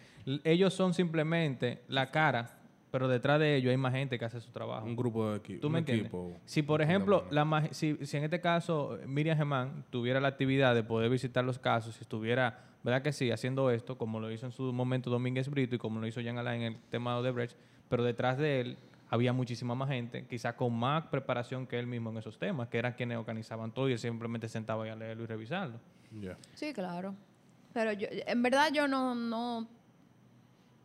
[0.44, 2.59] ellos son simplemente la cara,
[2.90, 4.86] pero detrás de ellos hay más gente que hace su trabajo.
[4.86, 5.60] Un grupo de equipo.
[5.60, 6.06] ¿Tú me entiendes?
[6.06, 10.28] equipo Si, por ejemplo, la si, si en este caso eh, Miriam Germán tuviera la
[10.28, 14.30] actividad de poder visitar los casos, si estuviera, ¿verdad que sí?, haciendo esto, como lo
[14.30, 17.14] hizo en su momento Domínguez Brito y como lo hizo Jean Alain en el tema
[17.14, 17.56] de Odebrecht,
[17.88, 18.76] pero detrás de él
[19.08, 22.78] había muchísima más gente, quizás con más preparación que él mismo en esos temas, que
[22.78, 25.80] eran quienes organizaban todo y él simplemente sentaba ahí a leerlo y revisarlo.
[26.54, 27.14] Sí, claro.
[27.72, 29.68] Pero yo, en verdad yo no, no,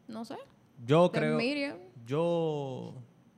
[0.07, 0.37] no sé.
[0.85, 1.37] Yo De creo...
[1.37, 1.77] Miriam.
[2.05, 2.93] Yo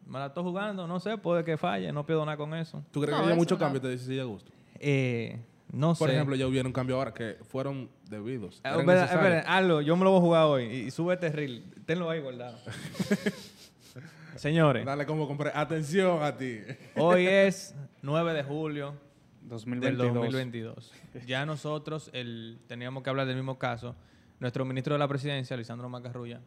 [0.06, 2.84] me la estoy jugando, no sé, puede que falle, no pierdo nada con eso.
[2.92, 3.60] ¿Tú crees No, que haya eso mucho no.
[3.60, 4.52] cambio este 16 de agosto?
[4.80, 5.40] Eh,
[5.72, 6.16] no Por sé.
[6.16, 8.58] ejemplo, ya hubiera un cambio ahora que fueron debidos.
[8.58, 9.36] Eh, eran espera, necesarios.
[9.38, 12.10] espera, hazlo, yo me lo voy a jugar hoy y, y sube este reel, tenlo
[12.10, 12.58] ahí guardado.
[14.36, 15.52] Señores, Dale como compré.
[15.54, 16.60] Atención a ti.
[16.96, 18.94] hoy es 9 de julio
[19.42, 20.14] del 2022.
[20.14, 20.92] 2022.
[21.26, 23.96] Ya nosotros el, teníamos que hablar del mismo caso.
[24.40, 26.40] Nuestro ministro de la presidencia, Lisandro Macarrulla,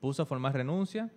[0.00, 1.10] puso a formar renuncia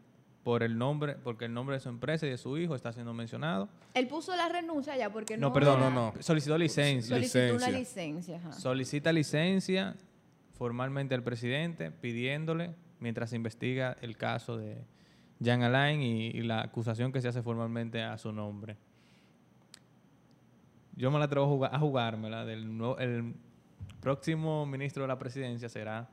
[0.43, 3.13] por el nombre, porque el nombre de su empresa y de su hijo está siendo
[3.13, 3.69] mencionado.
[3.93, 5.47] Él puso la renuncia ya porque no.
[5.49, 6.21] No, perdón, era- no, no.
[6.23, 7.15] Solicitó licencia.
[7.15, 8.37] Solicitó una Licencia.
[8.37, 8.51] ajá.
[8.53, 9.95] Solicita licencia
[10.53, 14.83] formalmente al presidente pidiéndole, mientras se investiga el caso de
[15.39, 18.77] Jean Alain y, y la acusación que se hace formalmente a su nombre.
[20.95, 22.45] Yo me la atrevo a, jugar, a jugármela.
[22.45, 23.33] Del nuevo- el
[24.01, 26.09] próximo ministro de la presidencia será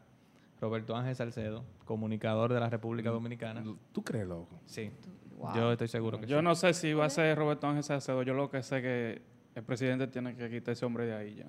[0.60, 3.62] Roberto Ángel Salcedo, comunicador de la República Dominicana.
[3.92, 4.60] ¿Tú crees, loco?
[4.66, 4.90] Sí,
[5.38, 5.54] Wow.
[5.54, 6.44] yo estoy seguro que Yo sí.
[6.44, 8.22] no sé si va a ser Roberto Ángel Salcedo.
[8.24, 9.22] Yo lo que sé que
[9.54, 11.46] el presidente tiene que quitar ese hombre de ahí ya.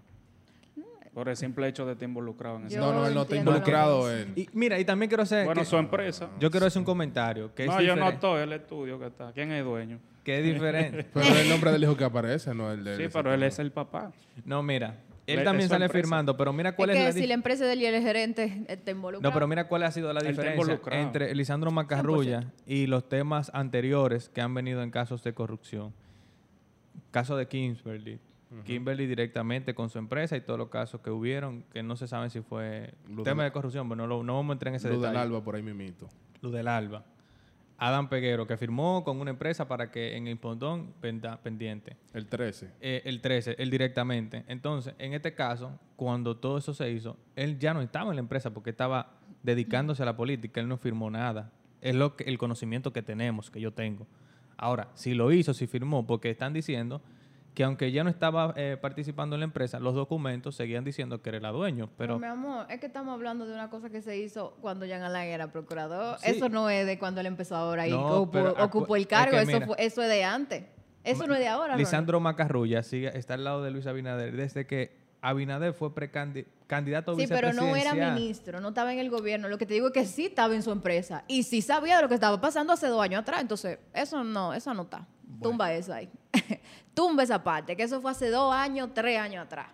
[1.12, 2.78] Por el simple hecho de estar involucrado en eso.
[2.80, 4.32] No, no, él no está involucrado en...
[4.36, 5.44] Y mira, y también quiero hacer...
[5.46, 6.30] Bueno, que- su empresa.
[6.40, 7.54] yo quiero hacer un comentario.
[7.56, 9.32] Que no, es yo no estoy, el estudio que está.
[9.34, 10.00] ¿Quién es el dueño?
[10.24, 11.08] Que es diferente.
[11.14, 12.96] Pero es el nombre del hijo que aparece, no el de...
[12.96, 14.12] Sí, pero él es el papá.
[14.46, 14.98] No, mira,
[15.34, 16.02] él también sale empresa.
[16.04, 18.02] firmando, pero mira cuál es es, que la si la empresa de él y el
[18.02, 19.30] gerente está involucrado.
[19.30, 24.30] No, pero mira cuál ha sido la diferencia entre Lisandro Macarrulla y los temas anteriores
[24.30, 25.94] que han venido en casos de corrupción.
[27.12, 28.20] Caso de Kimberly.
[28.66, 32.32] Kimberly directamente con su empresa y todos los casos que hubieron, que no se sabe
[32.32, 34.88] si fue Luz tema de corrupción, pero no, lo- no vamos a entrar en ese
[34.90, 35.24] Luz del detalle.
[35.28, 36.08] Alba por ahí mimito.
[36.42, 37.04] Luz del Alba.
[37.82, 41.96] Adam Peguero, que firmó con una empresa para que en el Pondón penda- pendiente.
[42.14, 42.70] El 13.
[42.82, 44.44] Eh, el 13, él directamente.
[44.48, 48.22] Entonces, en este caso, cuando todo eso se hizo, él ya no estaba en la
[48.22, 51.52] empresa porque estaba dedicándose a la política, él no firmó nada.
[51.82, 54.06] Es lo que, el conocimiento que tenemos, que yo tengo.
[54.58, 57.02] Ahora, si lo hizo, si firmó, porque están diciendo
[57.60, 61.28] que aunque ya no estaba eh, participando en la empresa, los documentos seguían diciendo que
[61.28, 61.90] era la dueño.
[61.98, 64.86] Pero, Pero mi amor, es que estamos hablando de una cosa que se hizo cuando
[64.86, 66.18] Jean Alain era procurador.
[66.20, 66.32] Sí.
[66.32, 69.02] Eso no es de cuando él empezó ahora y No, ocupó, pero acu- ocupó el
[69.02, 69.32] es cargo.
[69.36, 70.64] que eso, fue- eso es de antes.
[71.04, 71.74] Eso no es de ahora.
[71.74, 71.82] Ronald.
[71.82, 77.12] Lisandro Macarrulla sigue, está al lado de Luis Abinader desde que Abinader fue precandi- candidato
[77.12, 79.50] a Sí, pero no era ministro, no estaba en el gobierno.
[79.50, 82.04] Lo que te digo es que sí estaba en su empresa y sí sabía de
[82.04, 83.42] lo que estaba pasando hace dos años atrás.
[83.42, 85.06] Entonces, eso no, eso no está.
[85.42, 86.10] Tumba eso ahí.
[86.94, 89.68] Tumba esa parte, que eso fue hace dos años, tres años atrás.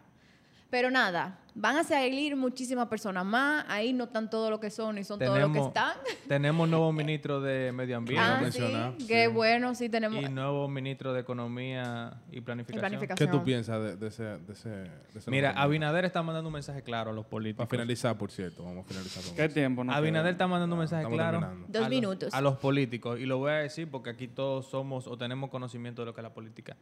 [0.75, 3.63] Pero nada, van a salir muchísimas personas más.
[3.69, 5.93] Ahí no están todos lo que son, ni son todos los que están.
[6.27, 9.07] tenemos nuevo ministro de Medio Ambiente Ah, mencionar, sí, sí.
[9.07, 10.21] qué bueno, sí tenemos.
[10.21, 12.81] y nuevo ministro de Economía y Planificación.
[12.81, 13.29] planificación.
[13.29, 15.51] ¿Qué tú piensas de, de ese, de ese, de ese Mira?
[15.51, 17.67] Abinader está mandando un mensaje claro a los Para políticos.
[17.69, 19.53] finalizar, por cierto, vamos a finalizar con ¿Qué eso.
[19.53, 19.85] tiempo?
[19.85, 20.31] No Abinader queda?
[20.31, 21.67] está mandando un mensaje estamos claro terminando.
[21.69, 22.33] Dos a los- minutos.
[22.33, 23.17] a los políticos.
[23.17, 26.19] Y lo voy a decir porque aquí todos somos o tenemos conocimiento de lo que
[26.19, 26.75] es la política.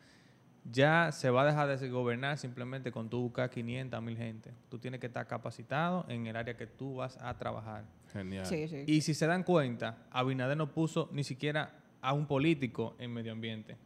[0.71, 4.51] Ya se va a dejar de gobernar simplemente con tú buscar 500 mil gente.
[4.69, 7.83] Tú tienes que estar capacitado en el área que tú vas a trabajar.
[8.13, 8.45] Genial.
[8.45, 8.83] Sí, sí.
[8.87, 13.31] Y si se dan cuenta, Abinader no puso ni siquiera a un político en medio
[13.31, 13.77] ambiente.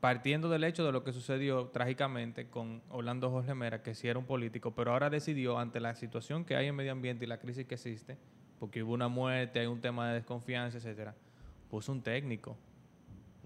[0.00, 4.18] Partiendo del hecho de lo que sucedió trágicamente con Orlando Jorge Mera, que sí era
[4.18, 7.38] un político, pero ahora decidió, ante la situación que hay en medio ambiente y la
[7.38, 8.18] crisis que existe,
[8.60, 11.14] porque hubo una muerte, hay un tema de desconfianza, etcétera,
[11.70, 12.56] puso un técnico,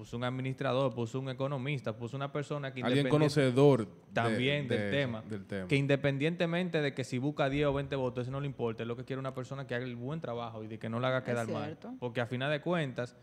[0.01, 4.91] puso un administrador, puso un economista, puso una persona que Alguien conocedor también de del,
[4.91, 5.69] tema, del tema.
[5.69, 8.83] Que independientemente de que si busca 10 o 20 votos, eso no le importa.
[8.83, 11.01] Es lo que quiere una persona que haga el buen trabajo y de que no
[11.01, 11.65] la haga quedar mal.
[11.65, 11.93] cierto.
[12.01, 13.15] Porque a final de cuentas,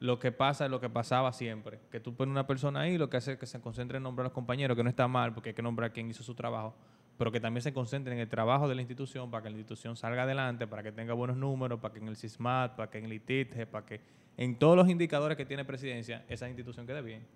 [0.00, 1.80] lo que pasa es lo que pasaba siempre.
[1.90, 4.24] Que tú pones una persona ahí, lo que hace es que se concentre en nombrar
[4.24, 6.34] a los compañeros, que no está mal, porque hay que nombrar a quien hizo su
[6.34, 6.74] trabajo.
[7.18, 9.96] Pero que también se concentre en el trabajo de la institución para que la institución
[9.96, 13.04] salga adelante, para que tenga buenos números, para que en el CISMAT, para que en
[13.04, 17.26] el ITITGE, para que en todos los indicadores que tiene presidencia, esa institución quede bien.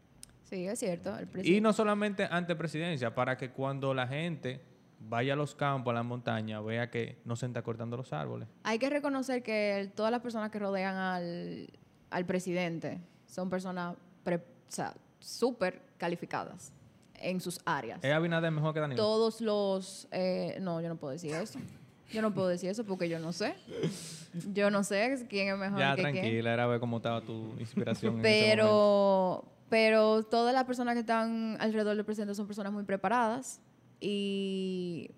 [0.44, 1.16] Sí, es cierto.
[1.18, 4.60] El Y no solamente ante presidencia, para que cuando la gente
[5.00, 8.48] vaya a los campos, a las montañas, vea que no se está cortando los árboles.
[8.62, 11.68] Hay que reconocer que el- todas las personas que rodean al,
[12.10, 14.40] al presidente son personas pre- o
[14.70, 16.72] sea, súper calificadas
[17.14, 18.02] en sus áreas.
[18.04, 19.02] ¿Es Abinader mejor que Danilo?
[19.02, 20.06] Todos los...
[20.12, 21.58] eh, no, yo no puedo decir eso.
[22.12, 23.54] Yo no puedo decir eso porque yo no sé.
[24.52, 26.14] Yo no sé quién es mejor ya, que quién.
[26.14, 28.20] tranquila, era ver cómo estaba tu inspiración.
[28.20, 29.42] en ese momento.
[29.42, 33.60] Pero, pero todas las personas que están alrededor del presidente son personas muy preparadas
[34.00, 35.10] y,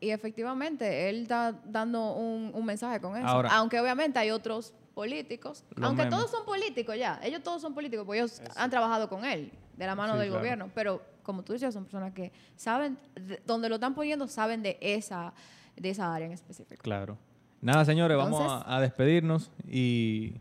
[0.00, 3.26] y efectivamente él está dando un, un mensaje con eso.
[3.26, 6.18] Ahora- aunque obviamente hay otros políticos, aunque memes.
[6.18, 9.86] todos son políticos ya, ellos todos son políticos, porque ellos han trabajado con él de
[9.86, 10.40] la mano Sí, del claro.
[10.40, 14.60] gobierno, pero como tú decías, son personas que saben, de- donde lo están poniendo, saben
[14.62, 15.32] de esa,
[15.80, 16.82] de esa área en específico.
[16.82, 17.18] Claro.
[17.60, 20.34] Nada, señores, vamos a, a despedirnos y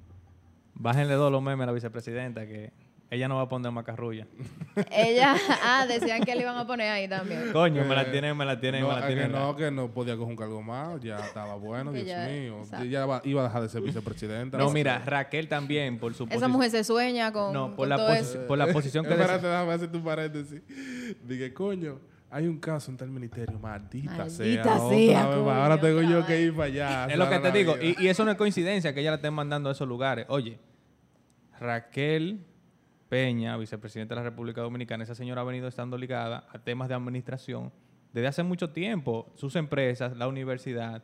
[0.76, 2.72] bájenle dos los memes a la vicepresidenta, que
[3.10, 4.28] ella no va a poner macarrulla.
[4.92, 5.34] Ella,
[5.64, 7.52] ah, decían que le iban a poner ahí también.
[7.54, 9.32] Coño, me la Eh, tienen, me la tienen, no, me la que tienen.
[9.32, 12.60] no, que no podía coger un cargo más, ya estaba bueno, Que Dios ya- mío.
[12.60, 12.86] exacto.
[12.86, 14.58] Ya iba a dejar de ser vicepresidenta.
[14.58, 17.96] No, mira, Raquel también, por su Esa mujer se sueña con, No, por con la,
[17.96, 18.46] todo posi- eso.
[18.46, 19.12] por la posición que...
[19.12, 20.62] des- Espérate, déjame hacer tu paréntesis.
[21.26, 22.00] Dije, coño,
[22.30, 24.64] hay un caso en tal ministerio, maldita, Maldita sea.
[24.64, 25.28] sea, otra vez más.
[25.28, 27.06] coño, ahora tengo yo que ir para allá.
[27.08, 27.76] Es lo que te digo.
[27.82, 30.26] Y, y eso no es coincidencia que ella la esté mandando a esos lugares.
[30.30, 30.60] Oye,
[31.60, 32.46] Raquel
[33.10, 36.96] Peña, vicepresidenta de la República Dominicana, esa señora ha venido estando ligada a temas de
[36.96, 37.72] administración
[38.12, 39.32] desde hace mucho tiempo.
[39.36, 41.04] Sus empresas, la universidad,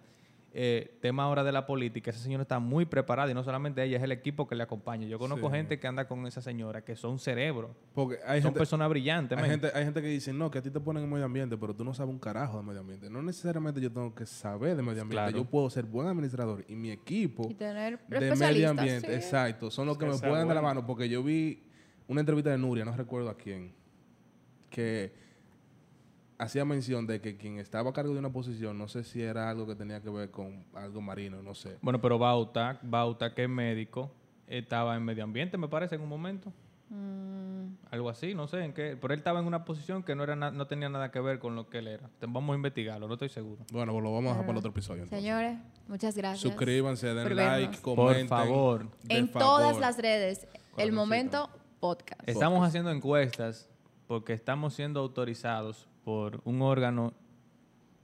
[0.56, 2.12] eh, tema ahora de la política.
[2.12, 5.08] Esa señora está muy preparada y no solamente ella, es el equipo que le acompaña.
[5.08, 5.56] Yo conozco Sí.
[5.56, 7.72] gente que anda con esa señora que son cerebros.
[7.96, 9.36] Porque hay son gente, personas brillantes.
[9.38, 11.58] hay, gente, hay gente que dice, no, que a ti te ponen en medio ambiente,
[11.58, 13.10] pero tú no sabes un carajo de medio ambiente.
[13.10, 15.32] No necesariamente yo tengo que saber de medio ambiente.
[15.32, 15.38] Claro.
[15.38, 19.14] Yo puedo ser buen administrador y mi equipo Y tener de medio ambiente, sí.
[19.14, 20.62] exacto, son los que Que me pueden dar la bueno.
[20.82, 20.86] mano.
[20.86, 21.64] Porque yo vi
[22.08, 23.74] una entrevista de Nuria, no recuerdo a quién,
[24.70, 25.23] que
[26.44, 29.50] hacía mención de que quien estaba a cargo de una posición, no sé si era
[29.50, 31.78] algo que tenía que ver con algo marino, no sé.
[31.82, 34.12] Bueno, pero Bauta, Bauta, que es médico,
[34.48, 36.52] estaba en medio ambiente, me parece, en un momento.
[36.90, 38.96] Mm, Algo así, no sé en qué.
[39.02, 41.40] Pero él estaba en una posición que no era na- no tenía nada que ver
[41.40, 42.10] con lo que él era.
[42.22, 43.64] Vamos a investigarlo, no estoy seguro.
[43.72, 45.04] Bueno, pues lo vamos a dejar para el otro episodio.
[45.04, 45.24] entonces.
[45.24, 46.42] Señores, muchas gracias.
[46.42, 47.80] Suscríbanse, den por like, vernos.
[47.80, 48.28] comenten.
[48.28, 48.88] Por favor.
[49.10, 49.48] En favor.
[49.48, 52.22] todas las redes, el momento podcast.
[52.28, 53.70] Estamos haciendo encuestas
[54.08, 57.14] porque estamos siendo autorizados por un órgano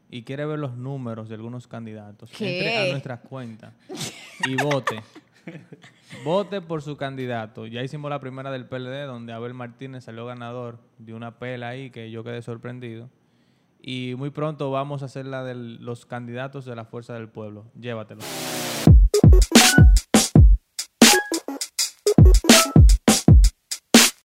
[0.09, 2.31] y quiere ver los números de algunos candidatos.
[2.31, 2.57] ¿Qué?
[2.57, 3.73] Entre a nuestras cuentas
[4.47, 5.01] y vote.
[6.23, 7.67] vote por su candidato.
[7.67, 11.91] Ya hicimos la primera del PLD donde Abel Martínez salió ganador de una pela ahí
[11.91, 13.09] que yo quedé sorprendido.
[13.81, 17.65] Y muy pronto vamos a hacer la de los candidatos de la Fuerza del Pueblo.
[17.79, 18.21] Llévatelo.